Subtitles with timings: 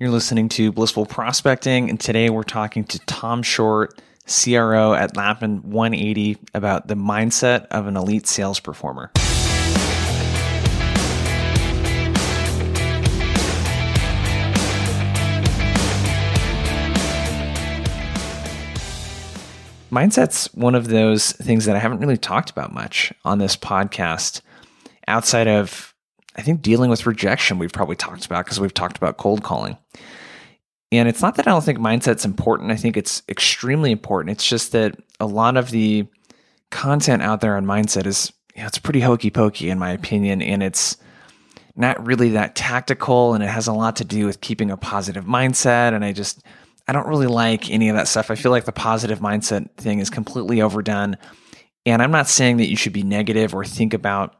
[0.00, 5.58] You're listening to Blissful Prospecting, and today we're talking to Tom Short, CRO at Lappin
[5.70, 9.12] 180, about the mindset of an elite sales performer.
[19.92, 24.40] Mindset's one of those things that I haven't really talked about much on this podcast
[25.06, 25.93] outside of
[26.36, 29.78] I think dealing with rejection we've probably talked about because we've talked about cold calling.
[30.92, 32.70] And it's not that I don't think mindset's important.
[32.70, 34.30] I think it's extremely important.
[34.30, 36.06] It's just that a lot of the
[36.70, 40.40] content out there on mindset is, you know, it's pretty hokey pokey in my opinion.
[40.40, 40.96] And it's
[41.76, 43.34] not really that tactical.
[43.34, 45.94] And it has a lot to do with keeping a positive mindset.
[45.94, 46.42] And I just,
[46.86, 48.30] I don't really like any of that stuff.
[48.30, 51.16] I feel like the positive mindset thing is completely overdone.
[51.86, 54.36] And I'm not saying that you should be negative or think about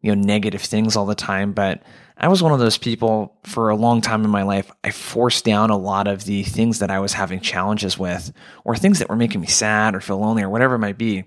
[0.00, 1.82] you know negative things all the time but
[2.16, 5.44] i was one of those people for a long time in my life i forced
[5.44, 8.32] down a lot of the things that i was having challenges with
[8.64, 11.24] or things that were making me sad or feel lonely or whatever it might be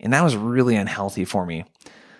[0.00, 1.64] and that was really unhealthy for me.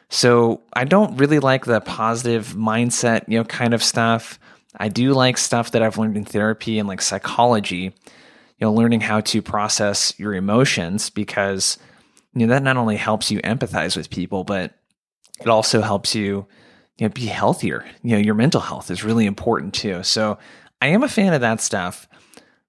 [0.08, 4.38] So i don't really like the positive mindset you know kind of stuff.
[4.78, 7.92] I do like stuff that i've learned in therapy and like psychology you
[8.60, 11.78] know learning how to process your emotions because
[12.34, 14.74] you know that not only helps you empathize with people but
[15.40, 16.46] it also helps you,
[16.98, 17.84] you know, be healthier.
[18.02, 20.02] You know, your mental health is really important too.
[20.02, 20.38] So
[20.80, 22.08] I am a fan of that stuff.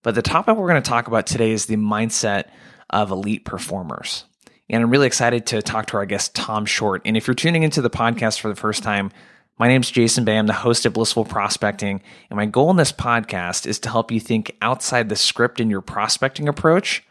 [0.03, 2.45] But the topic we're going to talk about today is the mindset
[2.89, 4.25] of elite performers.
[4.69, 7.01] And I'm really excited to talk to our guest, Tom Short.
[7.05, 9.11] And if you're tuning into the podcast for the first time,
[9.57, 10.37] my name is Jason Bay.
[10.37, 12.01] I'm the host of Blissful Prospecting.
[12.29, 15.69] And my goal in this podcast is to help you think outside the script in
[15.69, 17.03] your prospecting approach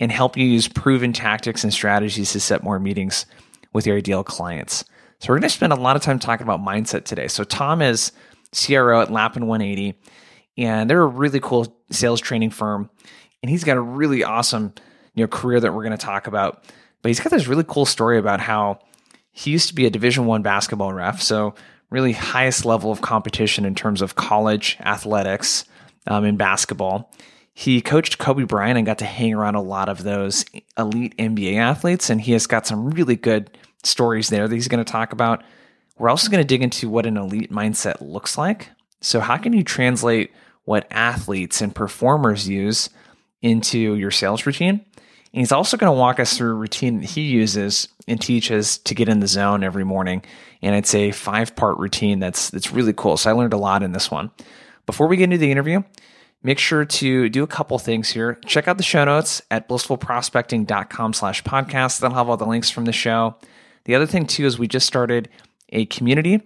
[0.00, 3.26] and help you use proven tactics and strategies to set more meetings
[3.74, 4.84] with your ideal clients.
[5.18, 7.28] So we're going to spend a lot of time talking about mindset today.
[7.28, 8.12] So Tom is
[8.54, 9.98] CRO at Lappin 180,
[10.56, 12.88] and they're a really cool sales training firm,
[13.42, 14.72] and he's got a really awesome
[15.14, 16.64] you know career that we're going to talk about.
[17.02, 18.78] But he's got this really cool story about how
[19.30, 21.54] he used to be a Division One basketball ref, so
[21.90, 25.64] really highest level of competition in terms of college athletics
[26.06, 27.10] um, in basketball.
[27.52, 30.44] He coached Kobe Bryant and got to hang around a lot of those
[30.76, 34.84] elite NBA athletes, and he has got some really good stories there that he's going
[34.84, 35.42] to talk about.
[35.98, 38.70] We're also going to dig into what an elite mindset looks like.
[39.00, 40.32] So, how can you translate
[40.64, 42.90] what athletes and performers use
[43.42, 44.84] into your sales routine?
[45.34, 48.78] And he's also going to walk us through a routine that he uses and teaches
[48.78, 50.22] to get in the zone every morning.
[50.62, 53.16] And it's a five part routine that's that's really cool.
[53.16, 54.30] So I learned a lot in this one.
[54.86, 55.82] Before we get into the interview,
[56.42, 58.38] make sure to do a couple things here.
[58.46, 62.00] Check out the show notes at blissfulprospecting.com slash podcast.
[62.00, 63.36] That'll have all the links from the show.
[63.84, 65.28] The other thing too is we just started
[65.70, 66.42] a community.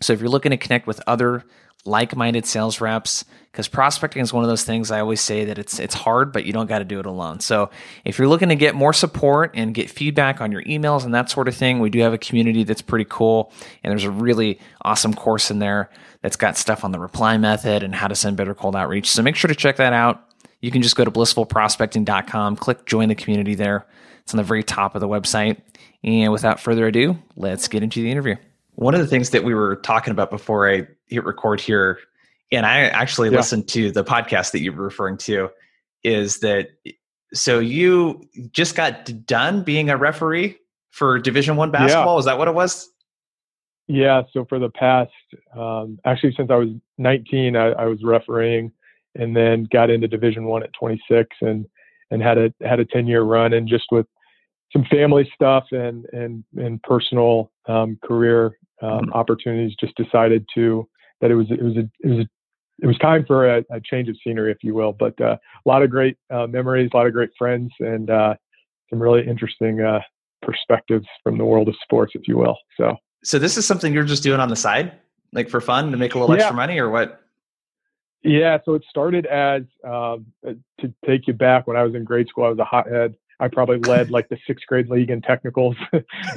[0.00, 1.44] So if you're looking to connect with other
[1.84, 5.80] like-minded sales reps, because prospecting is one of those things I always say that it's
[5.80, 7.40] it's hard, but you don't got to do it alone.
[7.40, 7.70] So
[8.04, 11.28] if you're looking to get more support and get feedback on your emails and that
[11.28, 13.52] sort of thing, we do have a community that's pretty cool,
[13.82, 15.90] and there's a really awesome course in there
[16.22, 19.10] that's got stuff on the reply method and how to send better cold outreach.
[19.10, 20.31] So make sure to check that out.
[20.62, 23.86] You can just go to blissfulprospecting.com, click join the community there.
[24.22, 25.60] It's on the very top of the website.
[26.04, 28.36] And without further ado, let's get into the interview.
[28.76, 31.98] One of the things that we were talking about before I hit record here,
[32.50, 33.36] and I actually yeah.
[33.36, 35.50] listened to the podcast that you were referring to,
[36.04, 36.68] is that
[37.34, 40.58] so you just got done being a referee
[40.90, 42.16] for Division One basketball?
[42.16, 42.18] Yeah.
[42.20, 42.88] Is that what it was?
[43.88, 44.22] Yeah.
[44.32, 45.10] So for the past,
[45.56, 46.68] um, actually, since I was
[46.98, 48.72] 19, I, I was refereeing,
[49.14, 51.66] and then got into Division One at 26, and
[52.10, 54.06] and had a had a 10 year run, and just with
[54.72, 59.12] some family stuff and and and personal um, career um, mm-hmm.
[59.12, 60.88] opportunities, just decided to
[61.20, 62.28] that it was it was a it was a
[62.82, 64.92] it was time for a, a change of scenery, if you will.
[64.92, 68.34] But uh, a lot of great uh, memories, a lot of great friends, and uh,
[68.90, 70.00] some really interesting uh,
[70.42, 72.58] perspectives from the world of sports, if you will.
[72.76, 74.92] So, so this is something you're just doing on the side,
[75.32, 76.42] like for fun, to make a little yeah.
[76.42, 77.21] extra money, or what?
[78.24, 82.04] Yeah, so it started as um, uh, to take you back when I was in
[82.04, 82.44] grade school.
[82.44, 83.16] I was a hothead.
[83.40, 85.76] I probably led like the sixth grade league in technicals.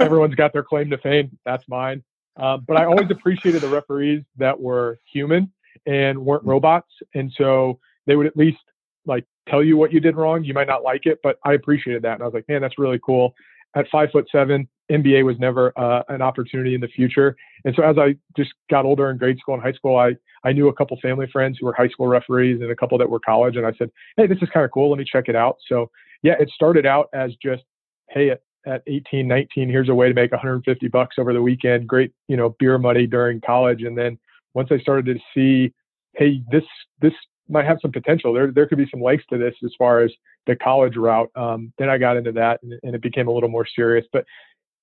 [0.00, 1.38] Everyone's got their claim to fame.
[1.44, 2.02] That's mine.
[2.36, 5.52] Um, but I always appreciated the referees that were human
[5.86, 6.90] and weren't robots.
[7.14, 8.58] And so they would at least
[9.06, 10.42] like tell you what you did wrong.
[10.42, 12.14] You might not like it, but I appreciated that.
[12.14, 13.34] And I was like, man, that's really cool.
[13.76, 17.36] At five foot seven, NBA was never uh, an opportunity in the future.
[17.64, 20.52] And so as I just got older in grade school and high school, I, I
[20.52, 23.20] knew a couple family friends who were high school referees and a couple that were
[23.20, 23.56] college.
[23.56, 24.90] And I said, hey, this is kind of cool.
[24.90, 25.58] Let me check it out.
[25.68, 25.90] So
[26.22, 27.62] yeah, it started out as just,
[28.08, 31.86] hey, at, at 18, 19, here's a way to make 150 bucks over the weekend.
[31.86, 33.82] Great, you know, beer money during college.
[33.82, 34.18] And then
[34.54, 35.72] once I started to see,
[36.14, 36.64] hey, this
[37.00, 37.14] this
[37.50, 38.32] might have some potential.
[38.32, 40.10] There there could be some legs to this as far as
[40.46, 41.30] the college route.
[41.34, 44.06] Um, then I got into that, and, and it became a little more serious.
[44.12, 44.24] But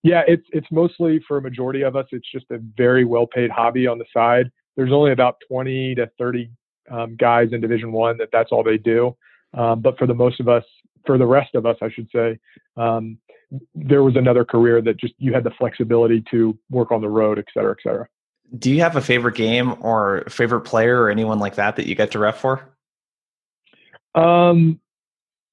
[0.04, 2.06] yeah, it's it's mostly for a majority of us.
[2.12, 4.52] It's just a very well paid hobby on the side.
[4.76, 6.52] There's only about 20 to 30
[6.92, 9.16] um, guys in Division One that that's all they do.
[9.54, 10.64] Um, but for the most of us,
[11.06, 12.38] for the rest of us, I should say,
[12.76, 13.18] um,
[13.74, 17.40] there was another career that just you had the flexibility to work on the road,
[17.40, 18.08] et cetera, et cetera.
[18.58, 21.96] Do you have a favorite game or favorite player or anyone like that that you
[21.96, 22.68] get to ref for?
[24.16, 24.80] Um,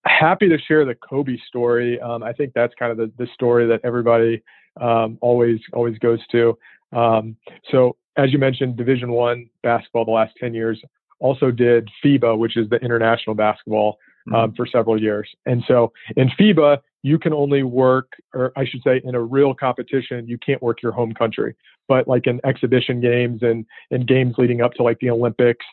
[0.04, 2.00] happy to share the Kobe story.
[2.00, 4.42] Um, I think that's kind of the, the story that everybody
[4.80, 6.56] um, always always goes to.
[6.92, 7.36] Um,
[7.70, 10.80] so as you mentioned, Division One basketball the last ten years.
[11.18, 13.98] Also did FIBA, which is the international basketball,
[14.28, 14.56] um, mm-hmm.
[14.56, 15.28] for several years.
[15.46, 19.54] And so in FIBA, you can only work, or I should say, in a real
[19.54, 21.54] competition, you can't work your home country.
[21.88, 25.64] But like in exhibition games and in games leading up to like the Olympics,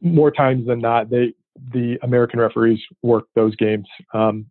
[0.00, 1.34] more times than not, they
[1.72, 3.86] the American referees work those games.
[4.14, 4.46] Um,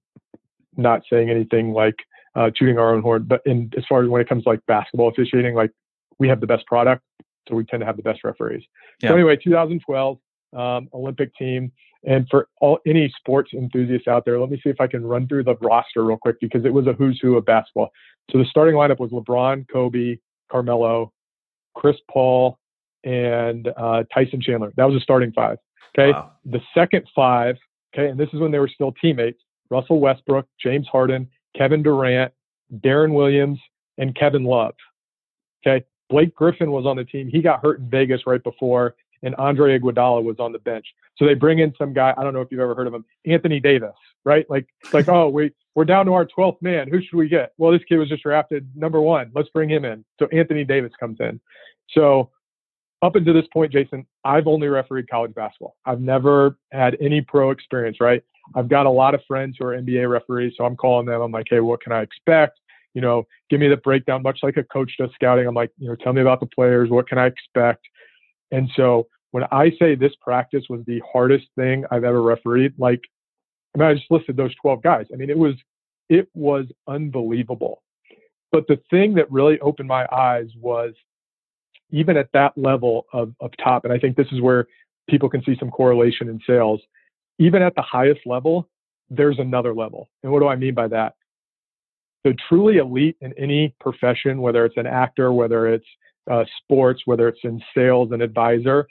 [0.76, 1.96] not saying anything like
[2.36, 4.60] uh, shooting our own horn, but in as far as when it comes to like
[4.68, 5.72] basketball officiating, like
[6.20, 7.04] we have the best product,
[7.48, 8.64] so we tend to have the best referees.
[9.02, 9.10] Yeah.
[9.10, 10.18] So anyway, 2012
[10.56, 11.72] um, Olympic team,
[12.06, 15.28] and for all any sports enthusiasts out there, let me see if I can run
[15.28, 17.90] through the roster real quick because it was a who's who of basketball.
[18.32, 20.18] So the starting lineup was LeBron, Kobe,
[20.52, 21.12] Carmelo,
[21.76, 22.58] Chris Paul,
[23.04, 24.74] and uh, Tyson Chandler.
[24.76, 25.58] That was a starting five.
[25.98, 26.12] Okay.
[26.12, 26.32] Wow.
[26.46, 27.58] The second five,
[27.94, 29.40] okay, and this is when they were still teammates
[29.70, 32.34] Russell Westbrook, James Harden, Kevin Durant,
[32.80, 33.60] Deron Williams,
[33.98, 34.76] and Kevin Love.
[35.66, 35.86] Okay.
[36.10, 37.28] Blake Griffin was on the team.
[37.28, 40.86] He got hurt in Vegas right before, and Andre Iguodala was on the bench.
[41.18, 42.14] So they bring in some guy.
[42.18, 44.50] I don't know if you've ever heard of him, Anthony Davis, right?
[44.50, 46.90] Like, like, oh, we we're down to our 12th man.
[46.90, 47.54] Who should we get?
[47.60, 49.30] Well, this kid was just drafted number one.
[49.36, 50.04] Let's bring him in.
[50.20, 51.40] So Anthony Davis comes in.
[51.92, 52.32] So
[53.04, 55.76] up until this point, Jason, I've only refereed college basketball.
[55.86, 58.24] I've never had any pro experience, right?
[58.56, 61.22] I've got a lot of friends who are NBA referees, so I'm calling them.
[61.22, 62.60] I'm like, hey, what can I expect?
[62.96, 65.46] You know, give me the breakdown, much like a coach does scouting.
[65.46, 66.90] I'm like, you know, tell me about the players.
[66.90, 67.86] What can I expect?
[68.52, 73.02] And so when I say this practice was the hardest thing I've ever refereed, like,
[73.78, 75.06] I mean, I just listed those 12 guys.
[75.14, 75.54] I mean, it was,
[76.10, 77.84] it was unbelievable.
[78.52, 80.94] But the thing that really opened my eyes was
[81.92, 84.68] even at that level of, of top, and I think this is where
[85.08, 86.82] people can see some correlation in sales,
[87.40, 88.68] even at the highest level,
[89.10, 90.10] there's another level.
[90.24, 91.14] And what do I mean by that?
[92.24, 95.86] The truly elite in any profession, whether it's an actor, whether it's
[96.30, 98.88] uh, sports, whether it's in sales and advisor,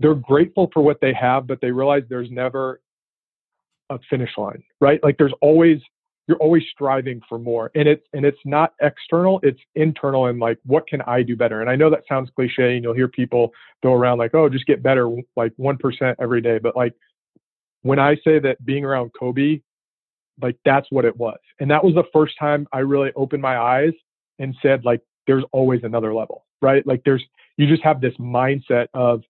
[0.00, 2.80] they're grateful for what they have, but they realize there's never
[3.90, 5.02] a finish line, right?
[5.02, 5.80] Like there's always
[6.28, 10.58] you're always striving for more and it's and it's not external it's internal and like
[10.64, 11.60] what can i do better?
[11.60, 13.52] And i know that sounds cliche and you'll hear people
[13.82, 16.94] go around like oh just get better like 1% every day but like
[17.82, 19.60] when i say that being around kobe
[20.40, 23.58] like that's what it was and that was the first time i really opened my
[23.58, 23.94] eyes
[24.38, 26.86] and said like there's always another level right?
[26.86, 27.24] Like there's
[27.56, 29.22] you just have this mindset of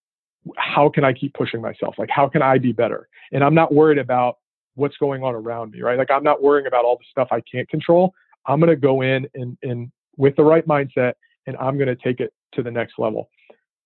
[0.56, 1.96] how can i keep pushing myself?
[1.98, 3.08] Like how can i be better?
[3.32, 4.38] And i'm not worried about
[4.80, 5.98] what's going on around me, right?
[5.98, 8.12] Like I'm not worrying about all the stuff I can't control.
[8.46, 11.12] I'm going to go in and, and with the right mindset,
[11.46, 13.30] and I'm going to take it to the next level.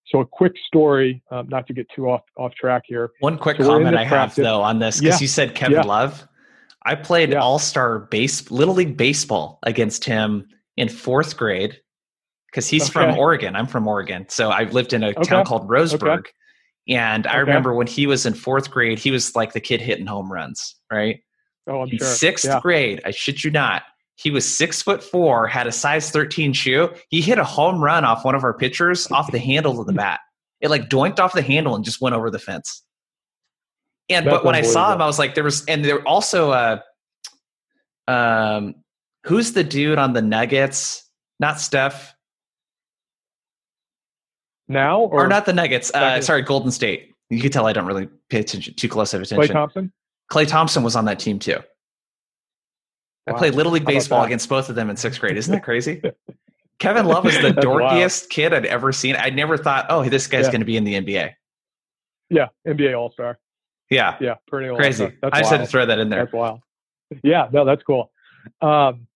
[0.07, 3.11] So a quick story, um, not to get too off off track here.
[3.21, 4.37] One quick so comment I practice.
[4.37, 5.25] have though on this because yeah.
[5.25, 5.83] you said Kevin yeah.
[5.83, 6.27] Love.
[6.85, 7.39] I played yeah.
[7.39, 10.47] All Star base Little League baseball against him
[10.77, 11.81] in fourth grade
[12.51, 12.93] because he's okay.
[12.93, 13.57] from Oregon.
[13.57, 15.23] I'm from Oregon, so I lived in a okay.
[15.23, 16.19] town called Roseburg.
[16.19, 16.31] Okay.
[16.89, 20.07] And I remember when he was in fourth grade, he was like the kid hitting
[20.07, 21.21] home runs, right?
[21.67, 22.07] Oh, I'm in sure.
[22.07, 22.61] Sixth yeah.
[22.61, 23.85] grade, I shit you not.
[24.17, 26.91] He was six foot four, had a size 13 shoe.
[27.09, 29.93] He hit a home run off one of our pitchers off the handle of the
[29.93, 30.21] bat.
[30.61, 32.83] It like doinked off the handle and just went over the fence.
[34.09, 36.51] And That's but when I saw him, I was like, there was, and there also,
[36.51, 36.81] uh,
[38.07, 38.75] um,
[39.25, 41.09] who's the dude on the Nuggets?
[41.41, 42.15] Not Steph
[44.69, 45.93] now, or, or not the Nuggets?
[45.93, 47.13] Uh, sorry, Golden State.
[47.31, 49.49] You can tell I don't really pay attention too close of attention.
[49.49, 49.93] Klay Thompson.
[50.31, 51.59] Klay Thompson was on that team too.
[53.27, 53.35] Wow.
[53.35, 55.37] I played Little League Baseball against both of them in sixth grade.
[55.37, 56.03] Isn't that crazy?
[56.79, 58.31] Kevin Love is the dorkiest wild.
[58.31, 59.17] kid I'd ever seen.
[59.17, 60.51] I never thought, oh, this guy's yeah.
[60.51, 61.33] going to be in the NBA.
[62.31, 63.39] Yeah, NBA All Star.
[63.91, 65.13] Yeah, yeah, pretty crazy.
[65.23, 66.25] I just had to throw that in there.
[66.25, 66.61] That's wild.
[67.23, 68.11] Yeah, no, that's cool.
[68.61, 69.07] Um,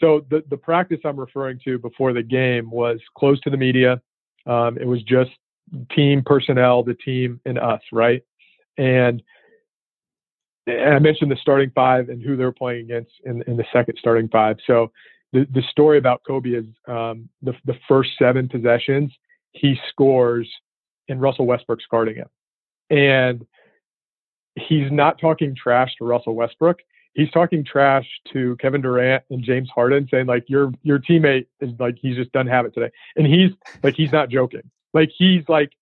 [0.00, 4.00] so the the practice I'm referring to before the game was close to the media.
[4.48, 5.30] Um, it was just
[5.94, 8.22] team personnel, the team and us, right?
[8.78, 9.22] And,
[10.66, 13.96] and I mentioned the starting five and who they're playing against in, in the second
[13.98, 14.56] starting five.
[14.66, 14.90] So
[15.32, 19.12] the, the story about Kobe is um, the, the first seven possessions,
[19.52, 20.48] he scores
[21.08, 22.28] and Russell Westbrook's guarding him.
[22.90, 23.46] And
[24.54, 26.78] he's not talking trash to Russell Westbrook.
[27.14, 31.70] He's talking trash to Kevin Durant and James Harden, saying like your your teammate is
[31.78, 33.50] like he's just doesn't have it today, and he's
[33.82, 34.62] like he's not joking.
[34.94, 35.72] Like he's like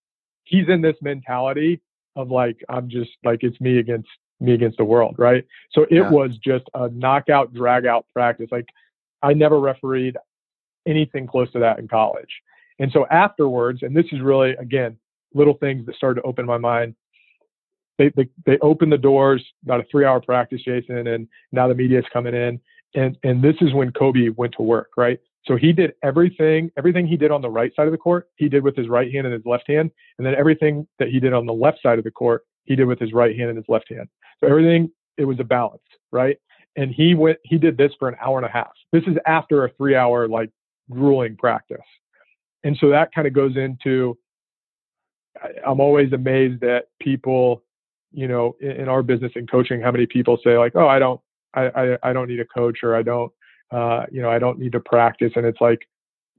[0.45, 1.81] he's in this mentality
[2.15, 4.09] of like I'm just like it's me against
[4.41, 5.45] me against the world, right?
[5.73, 6.11] So it yeah.
[6.11, 8.49] was just a knockout drag out practice.
[8.51, 8.67] Like
[9.23, 10.17] I never refereed
[10.87, 12.43] anything close to that in college.
[12.79, 14.97] And so afterwards, and this is really again
[15.35, 16.95] little things that started to open my mind
[17.99, 21.75] they, they, they opened the doors, about a three hour practice, Jason, and now the
[21.75, 22.61] media is coming in.
[22.95, 25.19] And, and this is when Kobe went to work, right?
[25.47, 28.49] So he did everything, everything he did on the right side of the court, he
[28.49, 29.91] did with his right hand and his left hand.
[30.19, 32.87] And then everything that he did on the left side of the court, he did
[32.87, 34.09] with his right hand and his left hand.
[34.41, 36.37] So everything, it was a balance, right?
[36.75, 38.73] And he went, he did this for an hour and a half.
[38.93, 40.51] This is after a three hour, like,
[40.91, 41.79] grueling practice.
[42.65, 44.19] And so that kind of goes into,
[45.67, 47.63] I'm always amazed that people
[48.13, 50.99] you know, in, in our business and coaching, how many people say like, oh, I
[50.99, 51.21] don't,
[51.55, 53.33] I, I, I don't need a coach or I don't,
[53.71, 55.33] uh, you know, I don't need to practice.
[55.37, 55.81] And it's like,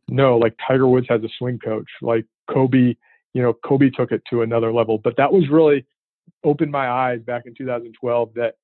[0.09, 1.89] no, like Tiger Woods has a swing coach.
[2.01, 2.95] Like Kobe,
[3.33, 4.97] you know, Kobe took it to another level.
[4.97, 5.85] But that was really
[6.43, 8.55] opened my eyes back in 2012 that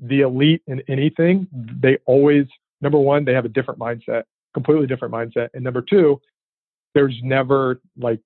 [0.00, 2.46] the elite in anything, they always,
[2.80, 4.22] number one, they have a different mindset,
[4.54, 5.48] completely different mindset.
[5.54, 6.20] And number two,
[6.94, 8.20] there's never like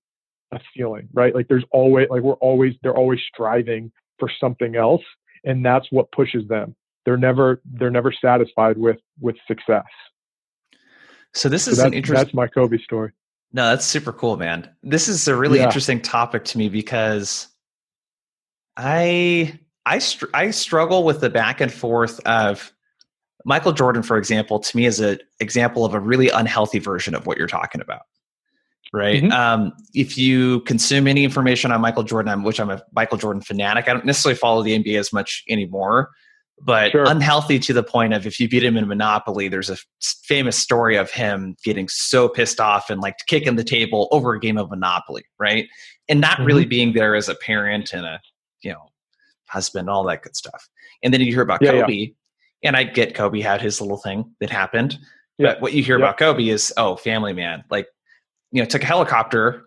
[0.52, 1.35] a ceiling, right?
[1.35, 3.90] Like there's always, like we're always, they're always striving
[4.23, 5.02] for something else
[5.45, 6.76] and that's what pushes them.
[7.05, 9.83] They're never they're never satisfied with with success.
[11.35, 13.11] So this is so an interesting that's my kobe story.
[13.52, 14.71] No that's super cool man.
[14.85, 15.64] This is a really yeah.
[15.64, 17.49] interesting topic to me because
[18.76, 22.73] i i str- i struggle with the back and forth of
[23.45, 27.26] michael jordan for example to me is an example of a really unhealthy version of
[27.26, 28.02] what you're talking about
[28.92, 29.22] right?
[29.22, 29.32] Mm-hmm.
[29.32, 33.42] Um, if you consume any information on Michael Jordan, I'm, which I'm a Michael Jordan
[33.42, 36.11] fanatic, I don't necessarily follow the NBA as much anymore,
[36.61, 37.04] but sure.
[37.08, 39.78] unhealthy to the point of if you beat him in Monopoly, there's a
[40.25, 44.40] famous story of him getting so pissed off and like kicking the table over a
[44.40, 45.68] game of Monopoly, right?
[46.08, 46.44] And not mm-hmm.
[46.44, 48.20] really being there as a parent and a,
[48.62, 48.90] you know,
[49.49, 50.68] husband, all that good stuff.
[51.02, 52.08] And then you hear about yeah, Kobe, yeah.
[52.62, 54.99] and I get Kobe had his little thing that happened.
[55.38, 57.64] But what you hear about Kobe is, oh, family man.
[57.68, 57.88] Like
[58.52, 59.64] you know took a helicopter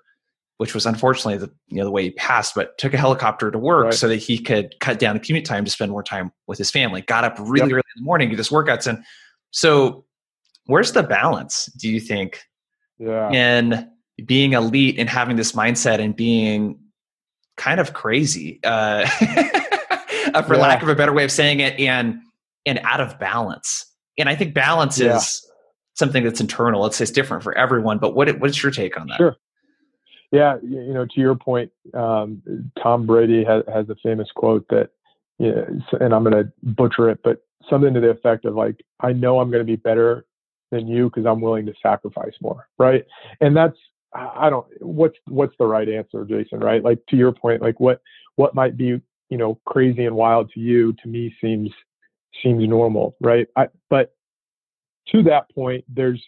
[0.58, 3.60] which was unfortunately the you know the way he passed, but took a helicopter to
[3.60, 3.94] work right.
[3.94, 6.72] so that he could cut down the commute time to spend more time with his
[6.72, 7.02] family.
[7.02, 7.74] Got up really yep.
[7.74, 9.04] early in the morning, get his workouts in.
[9.52, 10.06] So,
[10.66, 11.66] where's the balance?
[11.78, 12.42] Do you think?
[12.98, 13.30] Yeah.
[13.32, 13.90] In
[14.26, 16.80] being elite and having this mindset and being
[17.58, 20.62] kind of crazy, uh, for yeah.
[20.62, 22.20] lack of a better way of saying it, and
[22.66, 23.86] and out of balance.
[24.18, 25.18] And I think balance yeah.
[25.18, 25.45] is
[25.96, 26.86] something that's internal.
[26.86, 27.98] It's, different for everyone.
[27.98, 29.18] But what what's your take on that?
[29.18, 29.36] Sure.
[30.32, 32.42] Yeah, you know, to your point, um,
[32.82, 34.90] Tom Brady has, has a famous quote that,
[35.40, 38.84] you know, and I'm going to butcher it, but something to the effect of like,
[39.00, 40.26] I know I'm going to be better
[40.72, 43.06] than you because I'm willing to sacrifice more, right?
[43.40, 43.78] And that's
[44.14, 46.84] I don't what's what's the right answer, Jason, right?
[46.84, 48.02] Like to your point, like what
[48.36, 51.70] what might be you know crazy and wild to you to me seems
[52.42, 53.48] seems normal, right?
[53.56, 54.14] I, but
[55.12, 56.24] to that point, there's,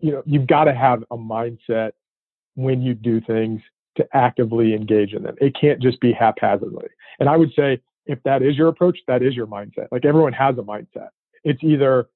[0.00, 1.92] you know, you've got to have a mindset
[2.54, 3.60] when you do things
[3.96, 5.36] to actively engage in them.
[5.40, 6.88] It can't just be haphazardly.
[7.20, 9.88] And I would say if that is your approach, that is your mindset.
[9.90, 11.08] Like everyone has a mindset.
[11.44, 12.08] It's either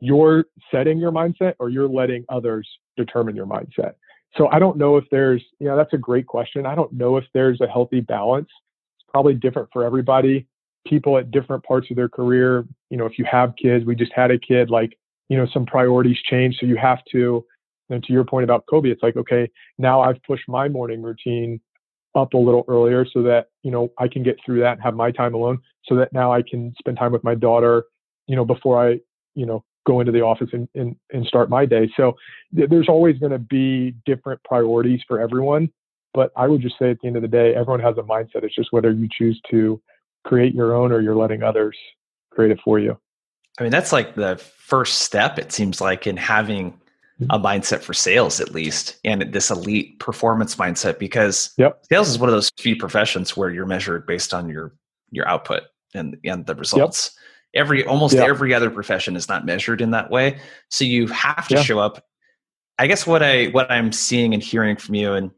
[0.00, 3.94] you're setting your mindset or you're letting others determine your mindset.
[4.36, 6.66] So I don't know if there's, you know, that's a great question.
[6.66, 8.48] I don't know if there's a healthy balance.
[8.96, 10.46] It's probably different for everybody
[10.86, 12.64] people at different parts of their career.
[12.90, 14.98] You know, if you have kids, we just had a kid, like,
[15.28, 16.58] you know, some priorities change.
[16.58, 17.44] So you have to,
[17.88, 21.60] and to your point about Kobe, it's like, okay, now I've pushed my morning routine
[22.14, 24.94] up a little earlier so that, you know, I can get through that and have
[24.94, 27.84] my time alone so that now I can spend time with my daughter,
[28.26, 29.00] you know, before I,
[29.34, 31.90] you know, go into the office and, and, and start my day.
[31.96, 32.16] So
[32.54, 35.70] th- there's always going to be different priorities for everyone.
[36.14, 38.44] But I would just say at the end of the day, everyone has a mindset.
[38.44, 39.80] It's just whether you choose to
[40.24, 41.76] create your own or you're letting others
[42.30, 42.98] create it for you.
[43.58, 46.72] I mean, that's like the first step, it seems like, in having
[47.20, 47.26] mm-hmm.
[47.30, 51.84] a mindset for sales, at least, and this elite performance mindset, because yep.
[51.90, 54.74] sales is one of those few professions where you're measured based on your
[55.10, 55.64] your output
[55.94, 57.10] and and the results.
[57.54, 57.62] Yep.
[57.62, 58.26] Every almost yep.
[58.26, 60.38] every other profession is not measured in that way.
[60.70, 62.02] So you have to show up.
[62.78, 65.30] I guess what I what I'm seeing and hearing from you and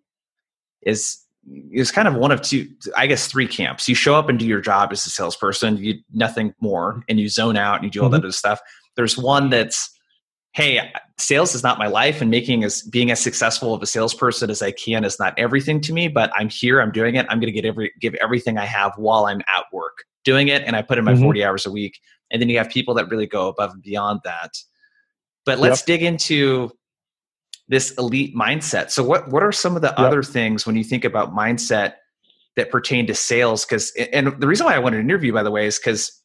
[0.82, 1.18] is
[1.72, 4.46] is kind of one of two i guess three camps you show up and do
[4.46, 8.00] your job as a salesperson you nothing more and you zone out and you do
[8.00, 8.12] all mm-hmm.
[8.12, 8.60] that other stuff
[8.96, 9.94] there's one that's
[10.54, 14.50] hey, sales is not my life and making as being as successful of a salesperson
[14.50, 17.26] as I can is not everything to me, but I'm here, I'm doing it.
[17.28, 20.62] I'm going to get every give everything I have while I'm at work doing it
[20.62, 21.24] and I put in my mm-hmm.
[21.24, 22.00] 40 hours a week.
[22.30, 24.52] And then you have people that really go above and beyond that.
[25.44, 25.86] But let's yep.
[25.86, 26.70] dig into
[27.68, 28.90] this elite mindset.
[28.90, 29.98] So what what are some of the yep.
[29.98, 31.94] other things when you think about mindset
[32.56, 35.50] that pertain to sales cuz and the reason why I wanted to interview by the
[35.50, 36.20] way is cuz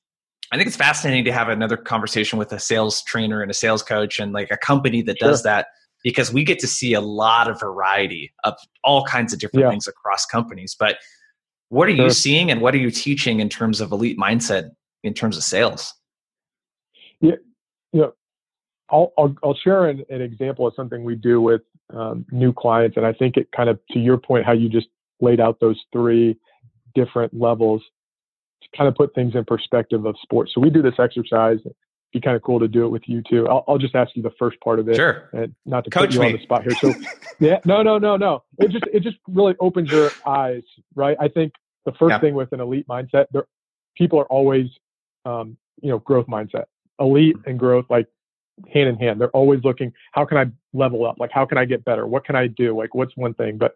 [0.52, 3.84] I think it's fascinating to have another conversation with a sales trainer and a sales
[3.84, 5.30] coach and like a company that sure.
[5.30, 5.68] does that
[6.04, 9.70] because we get to see a lot of variety of all kinds of different yeah.
[9.70, 10.76] things across companies.
[10.78, 10.98] But
[11.70, 12.06] what are sure.
[12.06, 14.72] you seeing and what are you teaching in terms of elite mindset
[15.04, 15.94] in terms of sales?
[17.22, 17.36] Yeah,
[17.92, 18.08] yeah.
[18.92, 21.62] I'll, I'll, I'll share an, an, example of something we do with
[21.94, 22.98] um, new clients.
[22.98, 24.88] And I think it kind of, to your point, how you just
[25.22, 26.38] laid out those three
[26.96, 27.82] different levels
[28.62, 30.52] to kind of put things in perspective of sports.
[30.54, 31.60] So we do this exercise.
[31.62, 31.76] It'd
[32.12, 33.48] be kind of cool to do it with you too.
[33.48, 36.10] I'll, I'll just ask you the first part of it, sure, and not to Coach
[36.10, 36.26] put you me.
[36.28, 36.76] on the spot here.
[36.82, 36.94] So,
[37.40, 38.44] yeah, no, no, no, no.
[38.58, 40.64] It just it just really opens your eyes,
[40.96, 41.18] right?
[41.20, 41.54] I think
[41.86, 42.20] the first yeah.
[42.20, 43.46] thing with an elite mindset, there,
[43.96, 44.68] people are always,
[45.26, 46.66] um, you know, growth mindset.
[47.00, 48.08] Elite and growth, like
[48.72, 49.20] hand in hand.
[49.20, 51.20] They're always looking, how can I level up?
[51.20, 52.08] Like, how can I get better?
[52.08, 52.78] What can I do?
[52.78, 53.58] Like, what's one thing?
[53.58, 53.76] But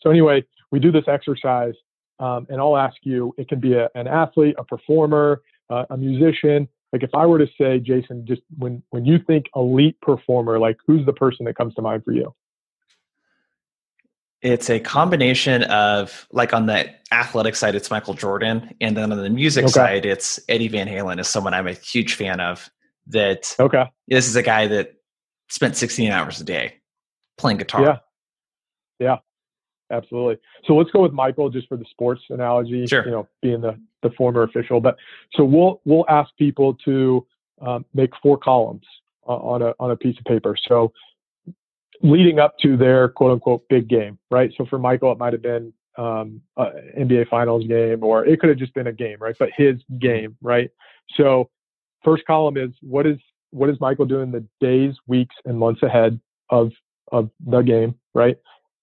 [0.00, 1.74] so anyway, we do this exercise
[2.20, 5.96] um, and I'll ask you, it can be a, an athlete, a performer, uh, a
[5.96, 6.68] musician.
[6.92, 10.76] Like if I were to say, Jason, just when when you think elite performer, like
[10.86, 12.34] who's the person that comes to mind for you?
[14.42, 19.18] It's a combination of like on the athletic side, it's Michael Jordan, and then on
[19.18, 19.72] the music okay.
[19.72, 22.68] side, it's Eddie Van Halen is someone I'm a huge fan of.
[23.10, 24.94] That okay, this is a guy that
[25.48, 26.74] spent 16 hours a day
[27.36, 27.82] playing guitar.
[27.82, 27.98] Yeah,
[28.98, 29.16] yeah
[29.90, 30.38] absolutely.
[30.66, 32.86] So let's go with Michael just for the sports analogy.
[32.86, 33.04] Sure.
[33.04, 34.96] You know, being the the former official, but
[35.34, 37.26] so we'll we'll ask people to
[37.60, 38.84] um, make four columns
[39.24, 40.56] on a on a piece of paper.
[40.66, 40.92] So
[42.02, 44.52] leading up to their quote unquote big game, right?
[44.56, 48.58] So for Michael, it might have been um, NBA Finals game, or it could have
[48.58, 49.36] just been a game, right?
[49.38, 50.70] But his game, right?
[51.16, 51.50] So
[52.04, 53.18] first column is what is
[53.50, 56.70] what is Michael doing the days, weeks, and months ahead of
[57.12, 58.36] of the game, right?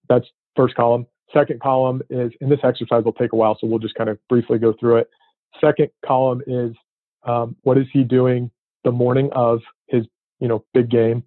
[0.08, 0.26] That's
[0.56, 1.06] first column.
[1.32, 4.18] Second column is, and this exercise will take a while, so we'll just kind of
[4.28, 5.10] briefly go through it.
[5.60, 6.74] Second column is
[7.26, 8.50] um, what is he doing
[8.84, 10.04] the morning of his,
[10.40, 11.22] you know, big game.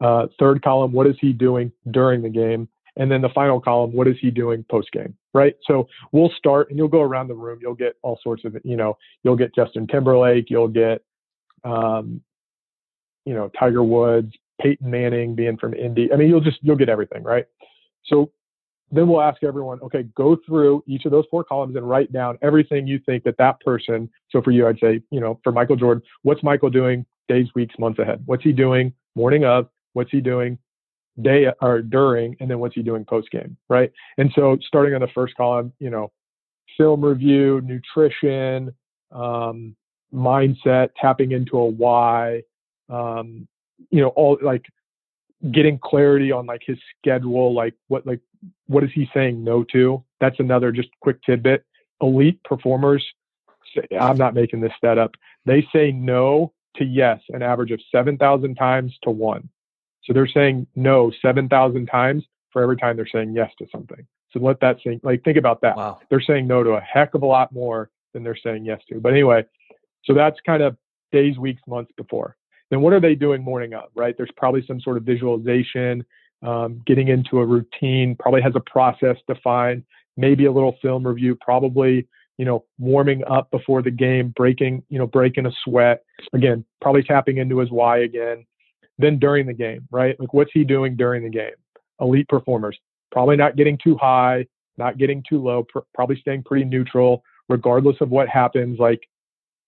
[0.00, 2.68] Uh, third column, what is he doing during the game?
[2.96, 5.14] And then the final column, what is he doing post game?
[5.34, 5.54] Right.
[5.66, 7.58] So we'll start, and you'll go around the room.
[7.60, 11.02] You'll get all sorts of, you know, you'll get Justin Timberlake, you'll get,
[11.64, 12.20] um,
[13.24, 16.12] you know, Tiger Woods, Peyton Manning being from Indy.
[16.12, 17.46] I mean, you'll just you'll get everything, right?
[18.04, 18.30] So
[18.90, 22.38] then we'll ask everyone, okay, go through each of those four columns and write down
[22.40, 24.08] everything you think that that person.
[24.30, 27.74] So for you, I'd say, you know, for Michael Jordan, what's Michael doing days, weeks,
[27.78, 28.22] months ahead?
[28.26, 29.68] What's he doing morning of?
[29.94, 30.56] What's he doing
[31.20, 32.36] day or during?
[32.38, 33.90] And then what's he doing post game, right?
[34.18, 36.12] And so starting on the first column, you know,
[36.76, 38.72] film review, nutrition,
[39.10, 39.74] um,
[40.14, 42.42] mindset, tapping into a why,
[42.88, 43.46] um,
[43.90, 44.64] you know, all like
[45.52, 48.20] getting clarity on like his schedule, like what like
[48.66, 50.02] what is he saying no to?
[50.20, 51.64] That's another just quick tidbit.
[52.00, 53.04] Elite performers,
[53.74, 55.12] say, I'm not making this stat up.
[55.44, 59.48] They say no to yes an average of 7,000 times to one.
[60.04, 64.06] So they're saying no 7,000 times for every time they're saying yes to something.
[64.32, 65.02] So let that sink.
[65.02, 65.76] Like think about that.
[65.76, 66.00] Wow.
[66.10, 69.00] They're saying no to a heck of a lot more than they're saying yes to.
[69.00, 69.44] But anyway,
[70.06, 70.76] so that's kind of
[71.12, 72.36] days, weeks, months before
[72.70, 74.16] then what are they doing morning of, right?
[74.16, 76.04] There's probably some sort of visualization,
[76.42, 79.84] um, getting into a routine, probably has a process defined,
[80.16, 82.06] maybe a little film review, probably,
[82.38, 86.02] you know, warming up before the game, breaking, you know, breaking a sweat.
[86.32, 88.44] Again, probably tapping into his why again.
[88.98, 90.18] Then during the game, right?
[90.18, 91.54] Like what's he doing during the game?
[92.00, 92.78] Elite performers,
[93.12, 97.96] probably not getting too high, not getting too low, pr- probably staying pretty neutral, regardless
[98.00, 98.78] of what happens.
[98.78, 99.00] Like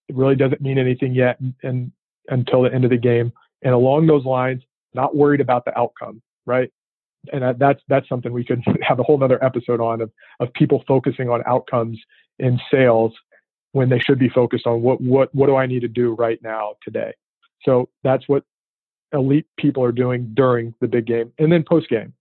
[0.08, 1.38] it really doesn't mean anything yet.
[1.62, 1.92] And,
[2.28, 3.32] until the end of the game.
[3.62, 4.62] And along those lines,
[4.94, 6.70] not worried about the outcome, right?
[7.32, 10.84] And that's that's something we could have a whole other episode on of of people
[10.86, 11.98] focusing on outcomes
[12.38, 13.12] in sales
[13.72, 16.38] when they should be focused on what what what do I need to do right
[16.42, 17.12] now today.
[17.64, 18.44] So that's what
[19.12, 22.12] elite people are doing during the big game and then post game,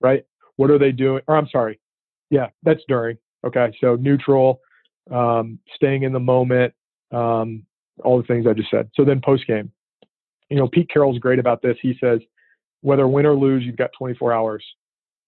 [0.00, 0.24] right?
[0.56, 1.22] What are they doing?
[1.26, 1.80] Or I'm sorry,
[2.30, 3.18] yeah, that's during.
[3.44, 4.60] Okay, so neutral,
[5.10, 6.72] um, staying in the moment,
[7.14, 7.64] um,
[8.02, 8.90] all the things I just said.
[8.94, 9.70] So then post game,
[10.50, 11.76] you know, Pete Carroll's great about this.
[11.80, 12.20] He says,
[12.82, 14.64] whether win or lose, you've got 24 hours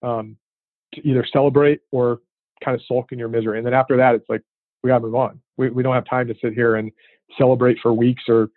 [0.03, 0.37] um,
[0.93, 2.19] to either celebrate or
[2.63, 3.57] kind of sulk in your misery.
[3.57, 4.41] And then after that, it's like,
[4.83, 5.39] we got to move on.
[5.57, 6.91] We, we don't have time to sit here and
[7.37, 8.49] celebrate for weeks or,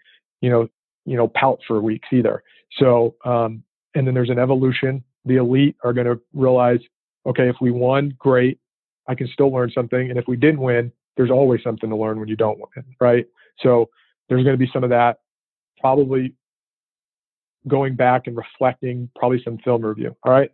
[0.43, 0.69] you know,
[1.07, 2.43] you know, pout for weeks either.
[2.79, 3.63] So, um,
[3.95, 5.03] and then there's an evolution.
[5.25, 6.81] The elite are going to realize,
[7.27, 8.59] okay, if we won, great.
[9.09, 10.11] I can still learn something.
[10.11, 13.27] And if we didn't win, there's always something to learn when you don't win, right?
[13.63, 13.91] So
[14.31, 15.19] there's going to be some of that.
[15.79, 16.35] Probably
[17.69, 20.17] going back and reflecting, probably some film review.
[20.23, 20.51] All right.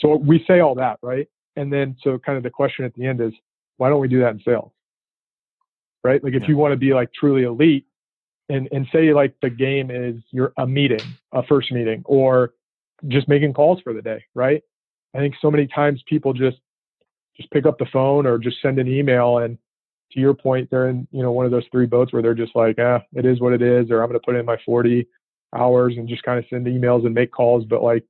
[0.00, 1.28] So we say all that, right?
[1.54, 3.32] And then, so kind of the question at the end is,
[3.76, 4.72] why don't we do that in sales?
[6.02, 6.22] Right?
[6.24, 6.48] Like if yeah.
[6.48, 7.86] you want to be like truly elite
[8.48, 10.98] and, and say like the game is you're a meeting,
[11.32, 12.54] a first meeting, or
[13.06, 14.64] just making calls for the day, right?
[15.14, 16.56] I think so many times people just
[17.36, 19.58] just pick up the phone or just send an email and
[20.12, 22.54] to your point, they're in, you know, one of those three boats where they're just
[22.54, 25.06] like, ah, it is what it is, or I'm gonna put in my 40
[25.54, 27.64] hours and just kind of send emails and make calls.
[27.64, 28.04] But like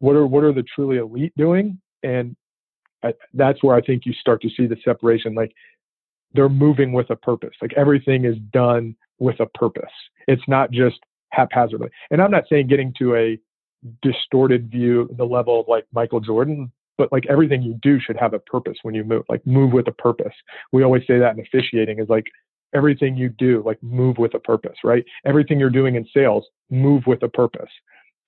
[0.00, 1.80] what are what are the truly elite doing?
[2.02, 2.36] And
[3.02, 5.34] I, that's where I think you start to see the separation.
[5.34, 5.52] Like
[6.34, 7.54] they're moving with a purpose.
[7.60, 9.84] Like everything is done with a purpose.
[10.26, 10.98] It's not just
[11.30, 11.88] haphazardly.
[12.10, 13.38] And I'm not saying getting to a
[14.02, 18.34] distorted view, the level of like Michael Jordan, but like everything you do should have
[18.34, 19.22] a purpose when you move.
[19.28, 20.34] Like move with a purpose.
[20.72, 22.26] We always say that in officiating is like
[22.74, 25.04] everything you do, like move with a purpose, right?
[25.24, 27.70] Everything you're doing in sales, move with a purpose.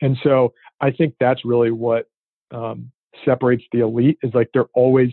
[0.01, 2.07] And so I think that's really what
[2.53, 2.91] um,
[3.25, 5.11] separates the elite is like they're always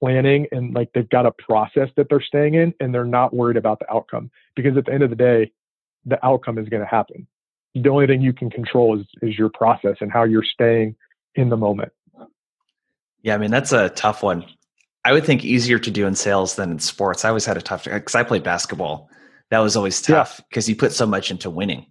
[0.00, 3.56] planning and like they've got a process that they're staying in and they're not worried
[3.56, 5.52] about the outcome because at the end of the day,
[6.04, 7.26] the outcome is going to happen.
[7.74, 10.96] The only thing you can control is, is your process and how you're staying
[11.36, 11.92] in the moment.
[13.22, 14.44] Yeah, I mean, that's a tough one.
[15.04, 17.24] I would think easier to do in sales than in sports.
[17.24, 19.08] I always had a tough because I played basketball.
[19.50, 20.72] That was always tough because yeah.
[20.72, 21.86] you put so much into winning,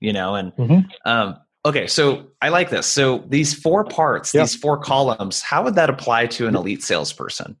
[0.00, 0.34] you know.
[0.34, 0.80] And mm-hmm.
[1.08, 2.86] um, Okay, so I like this.
[2.86, 7.56] So these four parts, these four columns, how would that apply to an elite salesperson?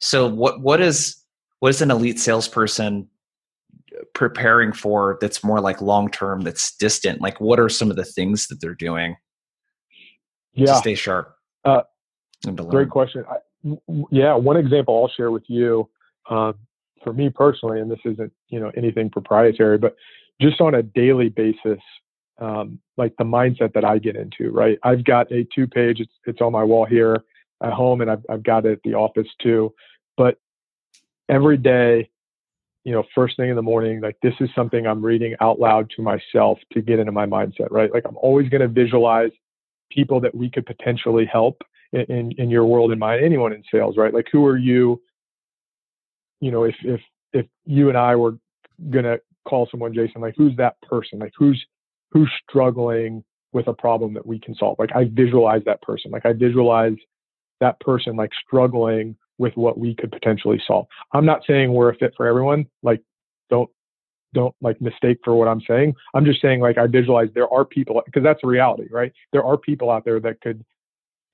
[0.00, 1.16] So what what is
[1.60, 3.08] what is an elite salesperson
[4.14, 7.20] preparing for that's more like long term, that's distant?
[7.20, 9.16] Like what are some of the things that they're doing
[10.52, 10.66] yeah.
[10.66, 11.34] to stay sharp?
[11.64, 11.82] Uh,
[12.70, 13.24] great question.
[13.28, 13.36] I,
[14.10, 15.88] yeah, one example I'll share with you.
[16.28, 16.52] Uh,
[17.04, 19.96] for me personally, and this isn't you know anything proprietary, but
[20.40, 21.80] just on a daily basis,
[22.38, 24.78] um, like the mindset that I get into, right?
[24.82, 27.24] I've got a two page, it's, it's on my wall here
[27.62, 29.74] at home and I've, I've got it at the office too.
[30.16, 30.38] But
[31.28, 32.08] every day,
[32.84, 35.90] you know, first thing in the morning, like this is something I'm reading out loud
[35.96, 37.92] to myself to get into my mindset, right?
[37.92, 39.30] Like I'm always going to visualize
[39.90, 43.96] people that we could potentially help in, in, your world and mine, anyone in sales,
[43.96, 44.12] right?
[44.12, 45.00] Like who are you,
[46.40, 47.00] you know, if, if,
[47.32, 48.38] if you and I were
[48.92, 51.18] to call someone, Jason, like who's that person?
[51.18, 51.64] Like who's,
[52.12, 54.78] who's struggling with a problem that we can solve.
[54.78, 56.10] Like I visualize that person.
[56.10, 56.96] Like I visualize
[57.60, 60.86] that person like struggling with what we could potentially solve.
[61.12, 62.66] I'm not saying we're a fit for everyone.
[62.82, 63.02] Like
[63.50, 63.70] don't
[64.34, 65.94] don't like mistake for what I'm saying.
[66.14, 69.12] I'm just saying like I visualize there are people because that's a reality, right?
[69.32, 70.64] There are people out there that could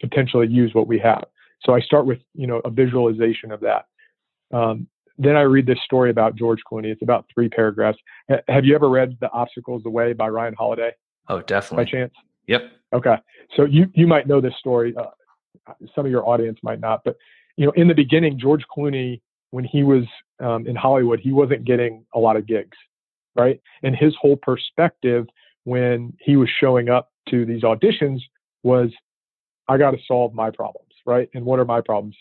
[0.00, 1.24] potentially use what we have.
[1.62, 3.86] So I start with you know a visualization of that.
[4.52, 6.86] Um, then I read this story about George Clooney.
[6.86, 7.98] It's about three paragraphs.
[8.30, 10.90] H- have you ever read The Obstacles the Way by Ryan Holiday?
[11.28, 11.84] Oh, definitely.
[11.84, 12.12] By chance?
[12.48, 12.62] Yep.
[12.92, 13.16] Okay.
[13.56, 14.94] So you you might know this story.
[14.96, 17.16] Uh, some of your audience might not, but
[17.56, 20.04] you know, in the beginning, George Clooney, when he was
[20.40, 22.76] um, in Hollywood, he wasn't getting a lot of gigs,
[23.36, 23.60] right?
[23.82, 25.26] And his whole perspective
[25.64, 28.20] when he was showing up to these auditions
[28.62, 28.90] was,
[29.68, 31.28] I got to solve my problems, right?
[31.34, 32.16] And what are my problems?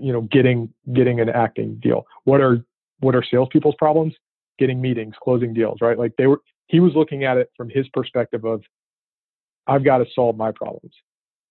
[0.00, 2.06] you know, getting getting an acting deal.
[2.24, 2.64] What are
[3.00, 4.14] what are salespeople's problems?
[4.58, 5.98] Getting meetings, closing deals, right?
[5.98, 8.62] Like they were he was looking at it from his perspective of
[9.66, 10.92] I've got to solve my problems.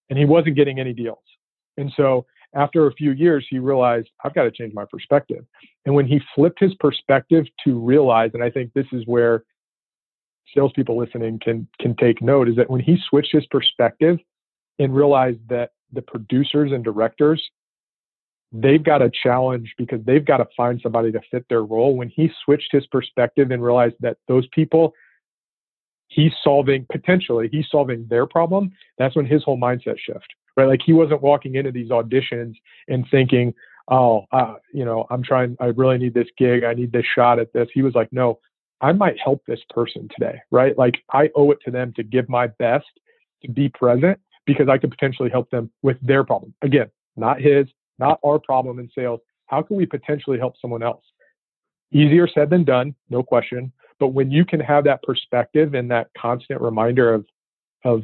[0.10, 1.24] And he wasn't getting any deals.
[1.78, 5.46] And so after a few years, he realized I've got to change my perspective.
[5.86, 9.44] And when he flipped his perspective to realize, and I think this is where
[10.54, 14.18] salespeople listening can can take note, is that when he switched his perspective
[14.80, 17.42] and realized that the producers and directors
[18.62, 21.96] they've got a challenge because they've got to find somebody to fit their role.
[21.96, 24.94] When he switched his perspective and realized that those people,
[26.08, 30.68] he's solving potentially, he's solving their problem, that's when his whole mindset shift, right?
[30.68, 32.56] Like he wasn't walking into these auditions
[32.88, 33.54] and thinking,
[33.90, 37.40] oh, uh, you know, I'm trying, I really need this gig, I need this shot
[37.40, 37.68] at this.
[37.74, 38.40] He was like, no,
[38.82, 40.78] I might help this person today, right?
[40.78, 42.86] Like I owe it to them to give my best
[43.44, 46.54] to be present because I could potentially help them with their problem.
[46.62, 47.68] Again, not his,
[48.00, 49.22] not our problem in sales.
[49.48, 51.04] How can we potentially help someone else?
[51.92, 53.72] Easier said than done, no question.
[54.00, 57.26] But when you can have that perspective and that constant reminder of,
[57.84, 58.04] of